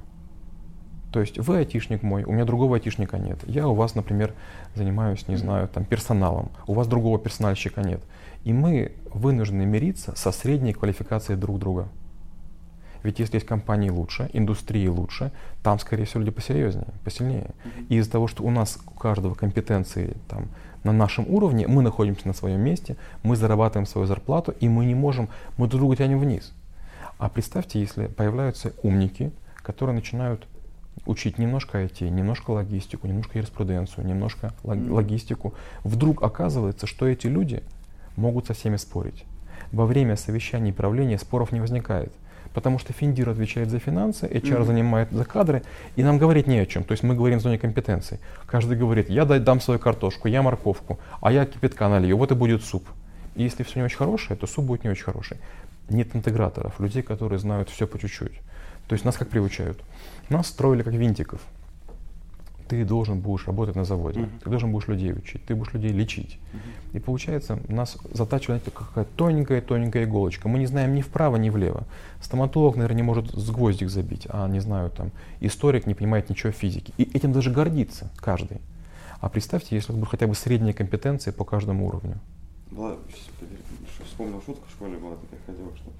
То 1.12 1.20
есть 1.20 1.38
вы 1.38 1.58
айтишник 1.58 2.02
мой, 2.02 2.24
у 2.24 2.32
меня 2.32 2.44
другого 2.44 2.76
айтишника 2.76 3.18
нет. 3.18 3.38
Я 3.46 3.68
у 3.68 3.74
вас, 3.74 3.94
например, 3.94 4.34
занимаюсь, 4.74 5.28
не 5.28 5.36
знаю, 5.36 5.68
там, 5.68 5.84
персоналом, 5.84 6.50
у 6.66 6.74
вас 6.74 6.88
другого 6.88 7.18
персональщика 7.18 7.82
нет. 7.82 8.00
И 8.42 8.52
мы 8.52 8.92
вынуждены 9.12 9.64
мириться 9.64 10.16
со 10.16 10.32
средней 10.32 10.72
квалификацией 10.72 11.38
друг 11.38 11.58
друга. 11.60 11.88
Ведь 13.04 13.18
если 13.18 13.36
есть 13.36 13.46
компании 13.46 13.90
лучше, 13.90 14.30
индустрии 14.32 14.88
лучше, 14.88 15.30
там, 15.62 15.78
скорее 15.78 16.06
всего, 16.06 16.20
люди 16.20 16.30
посерьезнее, 16.30 16.86
посильнее. 17.04 17.50
И 17.90 17.96
из-за 17.96 18.10
того, 18.10 18.26
что 18.26 18.42
у 18.42 18.50
нас 18.50 18.78
у 18.86 18.98
каждого 18.98 19.34
компетенции 19.34 20.16
там, 20.26 20.48
на 20.84 20.92
нашем 20.92 21.28
уровне, 21.28 21.68
мы 21.68 21.82
находимся 21.82 22.26
на 22.26 22.32
своем 22.32 22.60
месте, 22.60 22.96
мы 23.22 23.36
зарабатываем 23.36 23.86
свою 23.86 24.06
зарплату, 24.06 24.54
и 24.58 24.68
мы 24.68 24.86
не 24.86 24.94
можем, 24.94 25.28
мы 25.58 25.68
друг 25.68 25.80
друга 25.80 25.96
тянем 25.96 26.18
вниз. 26.18 26.54
А 27.18 27.28
представьте, 27.28 27.78
если 27.78 28.06
появляются 28.06 28.72
умники, 28.82 29.32
которые 29.56 29.94
начинают 29.94 30.46
учить 31.04 31.38
немножко 31.38 31.84
IT, 31.84 32.08
немножко 32.08 32.52
логистику, 32.52 33.06
немножко 33.06 33.36
юриспруденцию, 33.36 34.06
немножко 34.06 34.54
логистику, 34.64 35.52
вдруг 35.82 36.22
оказывается, 36.22 36.86
что 36.86 37.06
эти 37.06 37.26
люди 37.26 37.62
могут 38.16 38.46
со 38.46 38.54
всеми 38.54 38.76
спорить. 38.76 39.24
Во 39.72 39.84
время 39.84 40.16
совещаний 40.16 40.70
и 40.70 40.72
правления 40.72 41.18
споров 41.18 41.52
не 41.52 41.60
возникает 41.60 42.12
потому 42.54 42.78
что 42.78 42.92
Финдир 42.92 43.28
отвечает 43.28 43.68
за 43.68 43.78
финансы, 43.78 44.26
HR 44.26 44.40
mm-hmm. 44.40 44.64
занимает 44.64 45.10
за 45.10 45.24
кадры, 45.24 45.62
и 45.96 46.02
нам 46.02 46.18
говорить 46.18 46.46
не 46.46 46.58
о 46.60 46.66
чем. 46.66 46.84
То 46.84 46.92
есть 46.92 47.02
мы 47.02 47.14
говорим 47.14 47.40
в 47.40 47.42
зоне 47.42 47.58
компетенций. 47.58 48.20
Каждый 48.46 48.78
говорит, 48.78 49.10
я 49.10 49.24
дам 49.24 49.60
свою 49.60 49.80
картошку, 49.80 50.28
я 50.28 50.42
морковку, 50.42 50.98
а 51.20 51.32
я 51.32 51.44
кипятка 51.44 51.88
налью, 51.88 52.16
вот 52.16 52.30
и 52.30 52.34
будет 52.34 52.62
суп. 52.62 52.86
И 53.34 53.42
если 53.42 53.64
все 53.64 53.80
не 53.80 53.84
очень 53.84 53.98
хорошее, 53.98 54.38
то 54.38 54.46
суп 54.46 54.64
будет 54.64 54.84
не 54.84 54.90
очень 54.90 55.04
хороший. 55.04 55.38
Нет 55.90 56.14
интеграторов, 56.14 56.78
людей, 56.80 57.02
которые 57.02 57.38
знают 57.38 57.68
все 57.68 57.86
по 57.86 57.98
чуть-чуть. 57.98 58.40
То 58.86 58.92
есть 58.94 59.04
нас 59.04 59.16
как 59.16 59.28
приучают? 59.28 59.78
Нас 60.28 60.46
строили 60.46 60.82
как 60.82 60.94
винтиков 60.94 61.40
ты 62.68 62.84
должен 62.84 63.20
будешь 63.20 63.46
работать 63.46 63.76
на 63.76 63.84
заводе, 63.84 64.20
uh-huh. 64.20 64.40
ты 64.42 64.50
должен 64.50 64.72
будешь 64.72 64.88
людей 64.88 65.12
учить, 65.12 65.44
ты 65.44 65.54
будешь 65.54 65.72
людей 65.72 65.92
лечить. 65.92 66.38
Uh-huh. 66.52 66.96
И 66.96 66.98
получается, 67.00 67.58
нас 67.68 67.98
затачивает 68.12 68.62
какая-то 68.64 69.10
тоненькая-тоненькая 69.16 70.04
иголочка. 70.04 70.48
Мы 70.48 70.58
не 70.58 70.66
знаем 70.66 70.94
ни 70.94 71.02
вправо, 71.02 71.36
ни 71.36 71.50
влево. 71.50 71.84
Стоматолог, 72.20 72.76
наверное, 72.76 72.96
не 72.96 73.02
может 73.02 73.30
с 73.32 73.50
гвоздик 73.50 73.90
забить, 73.90 74.26
а, 74.30 74.48
не 74.48 74.60
знаю, 74.60 74.90
там, 74.90 75.10
историк 75.40 75.86
не 75.86 75.94
понимает 75.94 76.30
ничего 76.30 76.52
в 76.52 76.56
физике. 76.56 76.92
И 76.96 77.02
этим 77.16 77.32
даже 77.32 77.50
гордится 77.50 78.10
каждый. 78.16 78.58
А 79.20 79.28
представьте, 79.28 79.74
если 79.74 79.92
бы 79.92 80.06
хотя 80.06 80.26
бы 80.26 80.34
средние 80.34 80.74
компетенции 80.74 81.30
по 81.30 81.44
каждому 81.44 81.86
уровню. 81.86 82.18
Была, 82.70 82.96
вспомнил 84.04 84.42
шутку 84.44 84.64
в 84.68 84.70
школе 84.70 84.98
была 84.98 85.16
такая 85.16 85.40
ходила, 85.46 85.70
что 85.76 85.90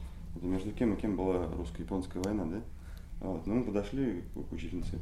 между 0.47 0.71
кем 0.73 0.95
и 0.95 1.01
кем 1.01 1.17
была 1.17 1.47
русско-японская 1.57 2.23
война, 2.23 2.45
да? 2.45 2.61
Вот. 3.21 3.47
Ну, 3.47 3.55
мы 3.55 3.65
подошли 3.65 4.23
к 4.35 4.53
учительнице, 4.53 4.99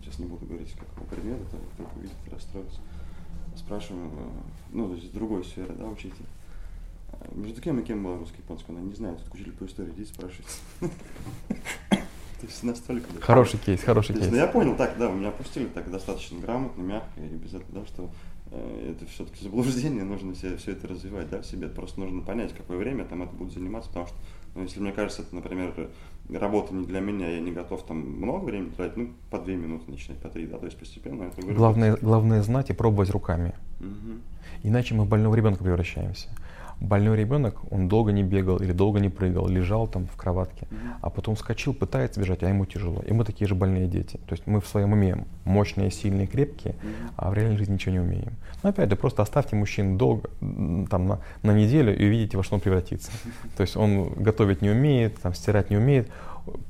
сейчас 0.00 0.18
не 0.18 0.26
буду 0.26 0.46
говорить, 0.46 0.72
какого 0.72 1.06
предмета, 1.06 1.44
там, 1.50 1.60
вдруг 1.74 1.96
увидит, 1.96 2.16
расстроится. 2.30 2.80
Спрашиваем, 3.56 4.08
э, 4.08 4.30
ну, 4.72 4.88
то 4.88 4.94
есть 4.94 5.12
другой 5.12 5.44
сферы, 5.44 5.74
да, 5.74 5.86
учитель. 5.86 6.26
А 7.12 7.26
между 7.34 7.60
кем 7.60 7.80
и 7.80 7.82
кем 7.82 8.04
была 8.04 8.18
русский 8.18 8.38
японский? 8.38 8.72
Она 8.72 8.80
не 8.80 8.94
знает, 8.94 9.18
тут 9.24 9.34
учитель 9.34 9.52
по 9.52 9.64
истории, 9.64 9.90
идите 9.90 10.12
спрашивайте. 10.12 10.52
То 12.40 12.46
есть 12.46 12.62
настолько... 12.62 13.08
Хороший 13.20 13.58
кейс, 13.58 13.82
хороший 13.82 14.14
кейс. 14.14 14.30
Ну, 14.30 14.36
я 14.36 14.46
понял, 14.46 14.76
так, 14.76 14.96
да, 14.96 15.10
меня 15.10 15.28
опустили 15.28 15.66
так 15.66 15.90
достаточно 15.90 16.38
грамотно, 16.38 16.82
мягко 16.82 17.20
и 17.20 17.34
без 17.34 17.54
этого, 17.54 17.80
да, 17.80 17.86
что 17.86 18.10
э, 18.52 18.92
это 18.92 19.06
все-таки 19.10 19.42
заблуждение, 19.42 20.04
нужно 20.04 20.34
все, 20.34 20.56
все 20.56 20.72
это 20.72 20.86
развивать, 20.86 21.28
да, 21.30 21.40
в 21.40 21.46
себе. 21.46 21.66
Просто 21.68 21.98
нужно 21.98 22.22
понять, 22.22 22.54
какое 22.54 22.78
время 22.78 23.04
там 23.06 23.24
это 23.24 23.34
будет 23.34 23.52
заниматься, 23.52 23.88
потому 23.88 24.06
что, 24.06 24.16
ну, 24.54 24.62
если 24.62 24.78
мне 24.78 24.92
кажется, 24.92 25.22
это, 25.22 25.34
например, 25.34 25.90
работа 26.36 26.74
не 26.74 26.84
для 26.86 27.00
меня, 27.00 27.28
я 27.28 27.40
не 27.40 27.52
готов 27.52 27.84
там 27.84 27.98
много 27.98 28.44
времени 28.44 28.70
тратить, 28.70 28.96
ну, 28.96 29.10
по 29.30 29.38
две 29.38 29.56
минуты 29.56 29.90
начинать, 29.90 30.20
по 30.20 30.28
три, 30.28 30.46
да, 30.46 30.58
то 30.58 30.66
есть 30.66 30.78
постепенно 30.78 31.24
это 31.24 31.40
Главное, 31.40 31.96
главное 32.00 32.42
знать 32.42 32.70
и 32.70 32.72
пробовать 32.74 33.10
руками. 33.10 33.54
Угу. 33.80 34.18
Иначе 34.64 34.94
мы 34.94 35.04
в 35.04 35.08
больного 35.08 35.34
ребенка 35.34 35.64
превращаемся 35.64 36.28
больной 36.80 37.16
ребенок, 37.16 37.56
он 37.72 37.88
долго 37.88 38.12
не 38.12 38.22
бегал 38.22 38.58
или 38.58 38.72
долго 38.72 39.00
не 39.00 39.08
прыгал, 39.08 39.48
лежал 39.48 39.86
там 39.88 40.06
в 40.06 40.16
кроватке, 40.16 40.66
mm-hmm. 40.70 40.92
а 41.02 41.10
потом 41.10 41.34
вскочил, 41.34 41.74
пытается 41.74 42.20
бежать, 42.20 42.42
а 42.42 42.48
ему 42.48 42.66
тяжело. 42.66 43.02
И 43.06 43.12
мы 43.12 43.24
такие 43.24 43.48
же 43.48 43.54
больные 43.54 43.86
дети. 43.86 44.18
То 44.26 44.34
есть 44.34 44.46
мы 44.46 44.60
в 44.60 44.66
своем 44.66 44.92
уме 44.92 45.24
мощные, 45.44 45.90
сильные, 45.90 46.26
крепкие, 46.26 46.74
mm-hmm. 46.74 47.12
а 47.16 47.30
в 47.30 47.34
реальной 47.34 47.56
жизни 47.56 47.74
ничего 47.74 47.92
не 47.92 48.00
умеем. 48.00 48.32
Но 48.62 48.70
опять 48.70 48.90
же, 48.90 48.96
просто 48.96 49.22
оставьте 49.22 49.56
мужчину 49.56 49.96
долго, 49.96 50.28
там, 50.40 51.06
на, 51.06 51.20
на 51.42 51.52
неделю 51.52 51.96
и 51.96 52.06
увидите, 52.06 52.36
во 52.36 52.44
что 52.44 52.54
он 52.54 52.60
превратится. 52.60 53.10
То 53.56 53.62
есть 53.62 53.76
он 53.76 54.10
готовить 54.14 54.62
не 54.62 54.70
умеет, 54.70 55.18
там, 55.20 55.34
стирать 55.34 55.70
не 55.70 55.76
умеет, 55.76 56.08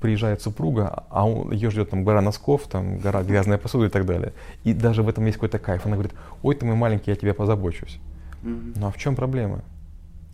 приезжает 0.01 0.41
супруга, 0.41 1.05
а 1.11 1.29
он, 1.29 1.53
ее 1.53 1.71
ждет 1.71 1.91
там 1.91 2.05
гора 2.05 2.23
носков, 2.23 2.63
там 2.63 2.99
гора 2.99 3.23
грязная 3.23 3.59
посуда 3.59 3.87
и 3.87 3.91
так 3.91 4.07
далее. 4.07 4.33
И 4.65 4.73
даже 4.73 5.03
в 5.03 5.09
этом 5.09 5.27
есть 5.27 5.37
какой-то 5.37 5.59
кайф. 5.59 5.85
Она 5.85 5.97
говорит, 5.97 6.15
ой, 6.43 6.55
ты 6.55 6.65
мой 6.65 6.77
маленький, 6.77 7.11
я 7.11 7.17
тебя 7.17 7.35
позабочусь. 7.35 8.01
Mm-hmm. 8.43 8.73
Ну 8.77 8.87
а 8.87 8.91
в 8.91 8.97
чем 8.97 9.15
проблема? 9.15 9.63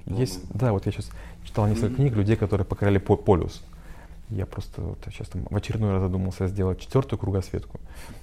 Есть, 0.07 0.40
да, 0.53 0.73
вот 0.73 0.87
я 0.87 0.93
сейчас 0.93 1.11
читал 1.45 1.67
несколько 1.67 1.87
mm-hmm. 1.87 1.97
книг 1.97 2.12
людей, 2.14 2.37
которые 2.37 2.67
покоряли 2.67 2.99
полюс. 2.99 3.62
Я 4.31 4.47
просто 4.47 4.81
вот, 4.81 4.99
сейчас 5.07 5.29
там 5.29 5.45
в 5.49 5.57
очередной 5.57 5.93
раз 5.93 6.03
задумался 6.03 6.49
сделать 6.49 6.81
четвертую 6.81 7.19
кругосветку. 7.19 7.79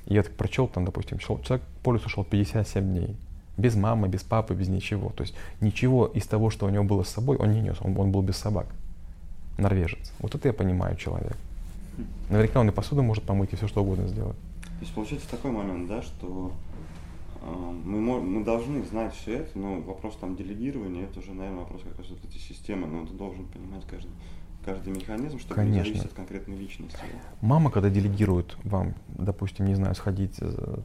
И 0.06 0.14
я 0.14 0.24
так 0.24 0.34
прочел, 0.34 0.68
там, 0.68 0.86
допустим, 0.86 1.20
человек 1.20 1.62
полюс 1.84 2.06
ушел 2.06 2.24
57 2.24 2.84
дней. 2.84 3.16
Без 3.58 3.76
мамы, 3.76 4.08
без 4.08 4.24
папы, 4.24 4.54
без 4.54 4.68
ничего. 4.68 5.10
То 5.10 5.22
есть 5.24 5.36
ничего 5.60 6.08
из 6.08 6.26
того, 6.26 6.50
что 6.50 6.66
у 6.66 6.70
него 6.70 6.84
было 6.84 7.04
с 7.04 7.10
собой, 7.10 7.38
он 7.38 7.52
не 7.52 7.62
нес. 7.62 7.78
Он, 7.82 7.98
он 7.98 8.12
был 8.12 8.22
без 8.22 8.38
собак. 8.38 8.68
Норвежец. 9.58 10.12
Вот 10.20 10.34
это 10.36 10.48
я 10.48 10.54
понимаю 10.54 10.96
человек. 10.96 11.36
Наверняка 12.30 12.60
он 12.60 12.70
и 12.70 12.72
посуду 12.72 13.04
может 13.04 13.24
помыть, 13.24 13.54
и 13.54 13.56
все 13.56 13.68
что 13.68 13.82
угодно 13.82 14.08
сделать. 14.08 14.38
есть 14.80 14.94
получается 14.94 15.30
такой 15.30 15.52
момент, 15.52 15.88
да, 15.88 16.02
что 16.02 16.52
мы, 17.42 18.22
мы 18.22 18.44
должны 18.44 18.84
знать 18.84 19.14
все 19.16 19.38
это, 19.38 19.58
но 19.58 19.82
вопрос 19.82 20.16
там 20.20 20.36
делегирования, 20.36 21.06
это 21.06 21.20
уже, 21.20 21.34
наверное, 21.34 21.62
вопрос 21.62 21.82
как 21.84 21.98
раз 21.98 22.08
вот 22.10 22.20
эти 22.24 22.38
системы, 22.38 22.88
но 22.88 23.06
ты 23.06 23.14
должен 23.14 23.46
понимать 23.46 23.84
каждый, 23.90 24.12
каждый 24.64 24.94
механизм, 24.94 25.40
чтобы 25.40 25.56
Конечно. 25.56 25.80
не 25.80 25.84
зависеть 25.86 26.06
от 26.06 26.14
конкретной 26.14 26.56
личности. 26.56 27.00
Мама, 27.42 27.72
когда 27.72 27.90
делегирует 27.90 28.56
вам, 28.64 28.94
допустим, 29.08 29.66
не 29.66 29.74
знаю, 29.74 29.96
сходить, 29.96 30.38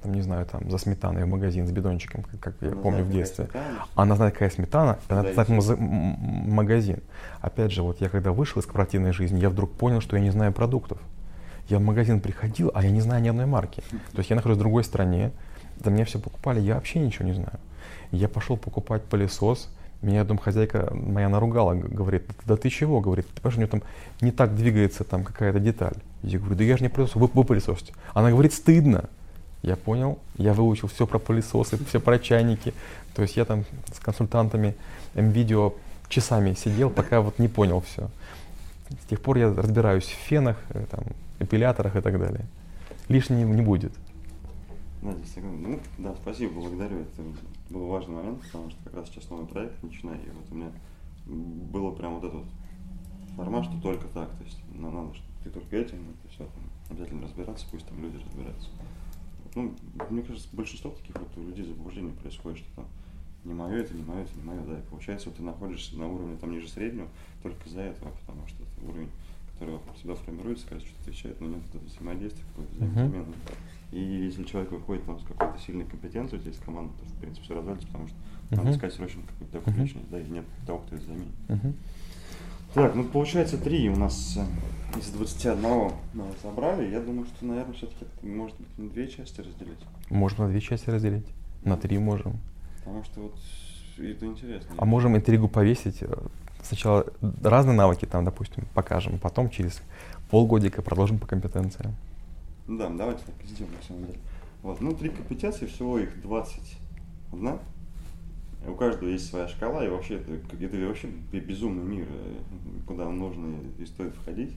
там, 0.03 0.15
не 0.15 0.23
знаю, 0.23 0.47
там, 0.47 0.71
за 0.71 0.79
сметаной 0.79 1.25
в 1.25 1.29
магазин 1.29 1.67
с 1.67 1.73
бидончиком, 1.73 2.23
как, 2.23 2.41
как 2.41 2.57
я 2.63 2.71
помню 2.71 3.05
в 3.05 3.11
детстве, 3.11 3.45
сметана, 3.47 3.87
она 3.95 4.17
знает, 4.17 4.33
какая 4.33 4.51
сметана, 4.51 4.99
она 5.09 5.33
знает 5.33 5.79
магазин. 5.79 7.03
Опять 7.43 7.73
же, 7.73 7.83
вот 7.83 8.01
я 8.01 8.09
когда 8.09 8.33
вышел 8.33 8.61
из 8.61 8.65
корпоративной 8.65 9.13
жизни, 9.13 9.41
я 9.41 9.51
вдруг 9.51 9.73
понял, 9.73 10.01
что 10.01 10.17
я 10.17 10.23
не 10.23 10.31
знаю 10.31 10.53
продуктов. 10.53 10.99
Я 11.69 11.79
в 11.79 11.83
магазин 11.83 12.21
приходил, 12.21 12.71
а 12.75 12.83
я 12.85 12.91
не 12.91 13.01
знаю 13.01 13.21
ни 13.23 13.29
одной 13.29 13.47
марки. 13.47 13.83
То 14.13 14.19
есть 14.19 14.31
я 14.31 14.37
нахожусь 14.37 14.57
в 14.57 14.61
другой 14.61 14.85
стране, 14.85 15.33
за 15.83 15.91
меня 15.91 16.05
все 16.05 16.19
покупали, 16.19 16.61
я 16.61 16.75
вообще 16.75 16.99
ничего 16.99 17.27
не 17.27 17.35
знаю. 17.35 17.59
Я 18.11 18.29
пошел 18.29 18.57
покупать 18.57 19.03
пылесос, 19.05 19.69
меня 20.03 20.25
домхозяйка 20.25 20.91
моя 20.93 21.29
наругала, 21.29 21.75
говорит, 21.75 22.25
да 22.45 22.57
ты 22.57 22.71
чего, 22.71 23.01
говорит, 23.01 23.27
ты 23.29 23.41
понимаешь, 23.41 23.57
у 23.57 23.61
нее 23.61 23.69
там 23.69 23.83
не 24.21 24.31
так 24.31 24.55
двигается 24.55 25.05
там 25.05 25.25
какая-то 25.25 25.59
деталь. 25.59 25.97
Я 26.23 26.39
говорю, 26.39 26.57
да 26.57 26.65
я 26.65 26.77
же 26.77 26.83
не 26.83 26.89
пылесос, 26.89 27.17
вы, 27.17 27.29
вы 27.33 27.45
пылесосите. 27.45 27.93
Она 28.15 28.31
говорит, 28.31 28.53
стыдно. 28.53 29.09
Я 29.63 29.75
понял, 29.75 30.19
я 30.37 30.53
выучил 30.53 30.89
все 30.89 31.07
про 31.07 31.19
пылесосы, 31.19 31.83
все 31.87 31.99
про 31.99 32.19
чайники. 32.19 32.73
То 33.15 33.23
есть 33.23 33.37
я 33.37 33.45
там 33.45 33.65
с 33.93 33.99
консультантами 33.99 34.77
МВидео 35.15 35.75
часами 36.09 36.55
сидел, 36.55 36.91
пока 36.91 37.21
вот 37.21 37.39
не 37.39 37.49
понял 37.49 37.81
все. 37.81 38.09
С 39.03 39.07
тех 39.09 39.21
пор 39.21 39.39
я 39.39 39.53
разбираюсь 39.53 40.05
в 40.05 40.29
фенах, 40.29 40.57
э, 40.71 40.85
там, 40.91 41.01
эпиляторах 41.41 41.97
и 41.97 42.01
так 42.01 42.19
далее. 42.19 42.45
Лишнего 43.09 43.53
не 43.53 43.63
будет. 43.63 43.93
Да, 45.07 45.15
ну, 45.43 45.81
да, 45.99 46.17
спасибо, 46.17 46.55
благодарю. 46.55 46.99
Это 46.99 47.23
был 47.71 47.87
важный 47.87 48.17
момент, 48.17 48.43
потому 48.43 48.71
что 48.71 48.83
как 48.83 48.95
раз 48.95 49.09
сейчас 49.09 49.31
новый 49.31 49.47
проект 49.47 49.81
начинаю, 49.81 50.19
и 50.19 50.31
вот 50.31 50.51
у 50.51 50.55
меня 50.57 50.73
было 51.27 51.93
прям 51.93 52.15
вот 52.19 52.25
этот 52.25 52.45
формат, 53.37 53.67
что 53.67 53.81
только 53.81 54.09
так, 54.09 54.29
то 54.37 54.43
есть 54.43 54.59
ну, 54.75 54.91
надо, 54.91 55.15
что 55.15 55.25
ты 55.45 55.51
только 55.51 55.77
этим, 55.77 55.99
это 55.99 56.33
все, 56.33 56.39
там, 56.39 56.65
обязательно 56.91 57.23
разбираться, 57.23 57.67
пусть 57.71 57.87
там 57.87 58.03
люди 58.03 58.17
разбираются. 58.17 58.69
Ну, 59.55 59.75
мне 60.11 60.23
кажется, 60.23 60.49
большинство 60.53 60.91
таких 60.91 61.17
вот 61.17 61.29
у 61.37 61.43
людей 61.47 61.65
заблуждений 61.65 62.11
происходит, 62.11 62.59
что 62.59 62.75
там 62.75 62.87
не 63.45 63.55
мое, 63.55 63.77
это 63.77 63.95
не 63.95 64.03
мое, 64.03 64.23
это 64.23 64.37
не 64.37 64.43
мое, 64.43 64.61
да, 64.65 64.77
и 64.77 64.83
получается, 64.91 65.29
вот 65.29 65.37
ты 65.37 65.43
находишься 65.45 65.97
на 65.97 66.09
уровне 66.09 66.37
там 66.37 66.51
ниже 66.51 66.69
среднего 66.69 67.09
только 67.45 67.65
из-за 67.69 67.83
этого, 67.83 68.11
потому 68.27 68.45
что 68.49 68.61
это 68.61 68.91
уровень, 68.91 69.11
который 69.59 69.75
вокруг 69.75 69.97
тебя 69.97 70.15
формируется, 70.15 70.67
кажется, 70.67 70.91
что 70.91 71.01
отвечает, 71.01 71.41
но 71.41 71.49
нет 71.49 71.63
взаимодействия, 71.73 72.45
какой-то 72.51 72.75
взаимозамены. 72.75 73.25
Uh-huh. 73.25 73.97
И 73.97 74.01
если 74.01 74.45
человек 74.45 74.71
выходит 74.73 75.05
там, 75.07 75.19
с 75.19 75.25
какой-то 75.25 75.59
сильной 75.65 75.87
компетенцией, 75.87 76.43
здесь 76.43 76.59
команда, 76.59 76.93
то 76.99 77.05
в 77.07 77.21
принципе 77.21 77.45
все 77.45 77.55
развалится, 77.55 77.87
потому 77.87 78.09
что 78.09 78.17
uh-huh. 78.17 78.57
надо 78.57 78.71
искать 78.73 78.93
срочно 78.93 79.23
какую-то 79.23 79.59
такую 79.59 79.77
uh-huh. 79.77 79.81
личность, 79.81 80.11
да, 80.11 80.21
и 80.21 80.29
нет 80.29 80.45
того, 80.67 80.81
кто 80.81 80.97
это 80.97 81.05
заменит. 81.07 81.35
Uh-huh. 81.49 81.73
Так, 82.75 82.95
ну 82.95 83.05
получается 83.05 83.57
три 83.57 83.89
у 83.89 83.97
нас 83.97 84.37
э, 84.37 84.99
из 84.99 85.09
21 85.09 85.63
мы 86.13 86.25
собрали. 86.43 86.91
Я 86.91 87.01
думаю, 87.01 87.25
что, 87.25 87.47
наверное, 87.47 87.73
все-таки 87.73 88.05
может 88.23 88.55
быть 88.59 88.69
на 88.77 88.91
две 88.91 89.09
части 89.09 89.41
разделить. 89.41 89.79
Можем 90.11 90.45
на 90.45 90.49
две 90.49 90.61
части 90.61 90.91
разделить. 90.91 91.27
На 91.65 91.79
три 91.79 91.97
можем. 91.97 92.39
Потому 92.79 93.03
что 93.05 93.21
вот 93.23 93.35
это 93.97 94.27
интересно. 94.27 94.75
А 94.77 94.85
можем 94.85 95.17
интригу 95.17 95.49
повесить. 95.49 96.03
Сначала 96.63 97.07
разные 97.43 97.77
навыки 97.77 98.07
там, 98.07 98.25
допустим, 98.25 98.65
покажем, 98.75 99.19
потом 99.19 99.51
через 99.51 99.81
полгодика 100.31 100.83
продолжим 100.83 101.19
по 101.19 101.27
компетенциям. 101.27 101.95
Да, 102.67 102.89
давайте 102.89 103.23
так 103.25 103.35
и 103.45 103.47
сделаем, 103.47 103.77
на 103.77 103.83
самом 103.83 104.07
деле. 104.07 104.19
Вот, 104.63 104.81
ну, 104.81 104.93
три 104.93 105.11
компетенции, 105.11 105.67
всего 105.67 105.99
их 105.99 106.21
21. 106.23 107.59
У 108.67 108.75
каждого 108.75 109.09
есть 109.09 109.29
своя 109.29 109.47
шкала, 109.47 109.85
и 109.85 109.89
вообще 109.89 110.17
это, 110.17 110.33
это 110.33 110.87
вообще 110.87 111.09
безумный 111.33 111.85
мир, 111.85 112.09
э, 112.11 112.35
куда 112.87 113.09
нужно 113.09 113.59
и 113.79 113.87
стоит 113.87 114.15
входить. 114.17 114.57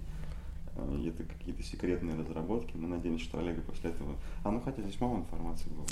Э, 0.75 1.05
это 1.07 1.23
какие-то 1.23 1.61
секретные 1.61 2.17
разработки. 2.17 2.75
Мы 2.75 2.87
надеемся, 2.87 3.25
что 3.25 3.39
Олега 3.39 3.61
после 3.61 3.91
этого... 3.91 4.15
А, 4.43 4.51
ну 4.51 4.61
хотя 4.61 4.81
здесь 4.81 4.99
мало 4.99 5.17
информации 5.17 5.69
было. 5.69 5.85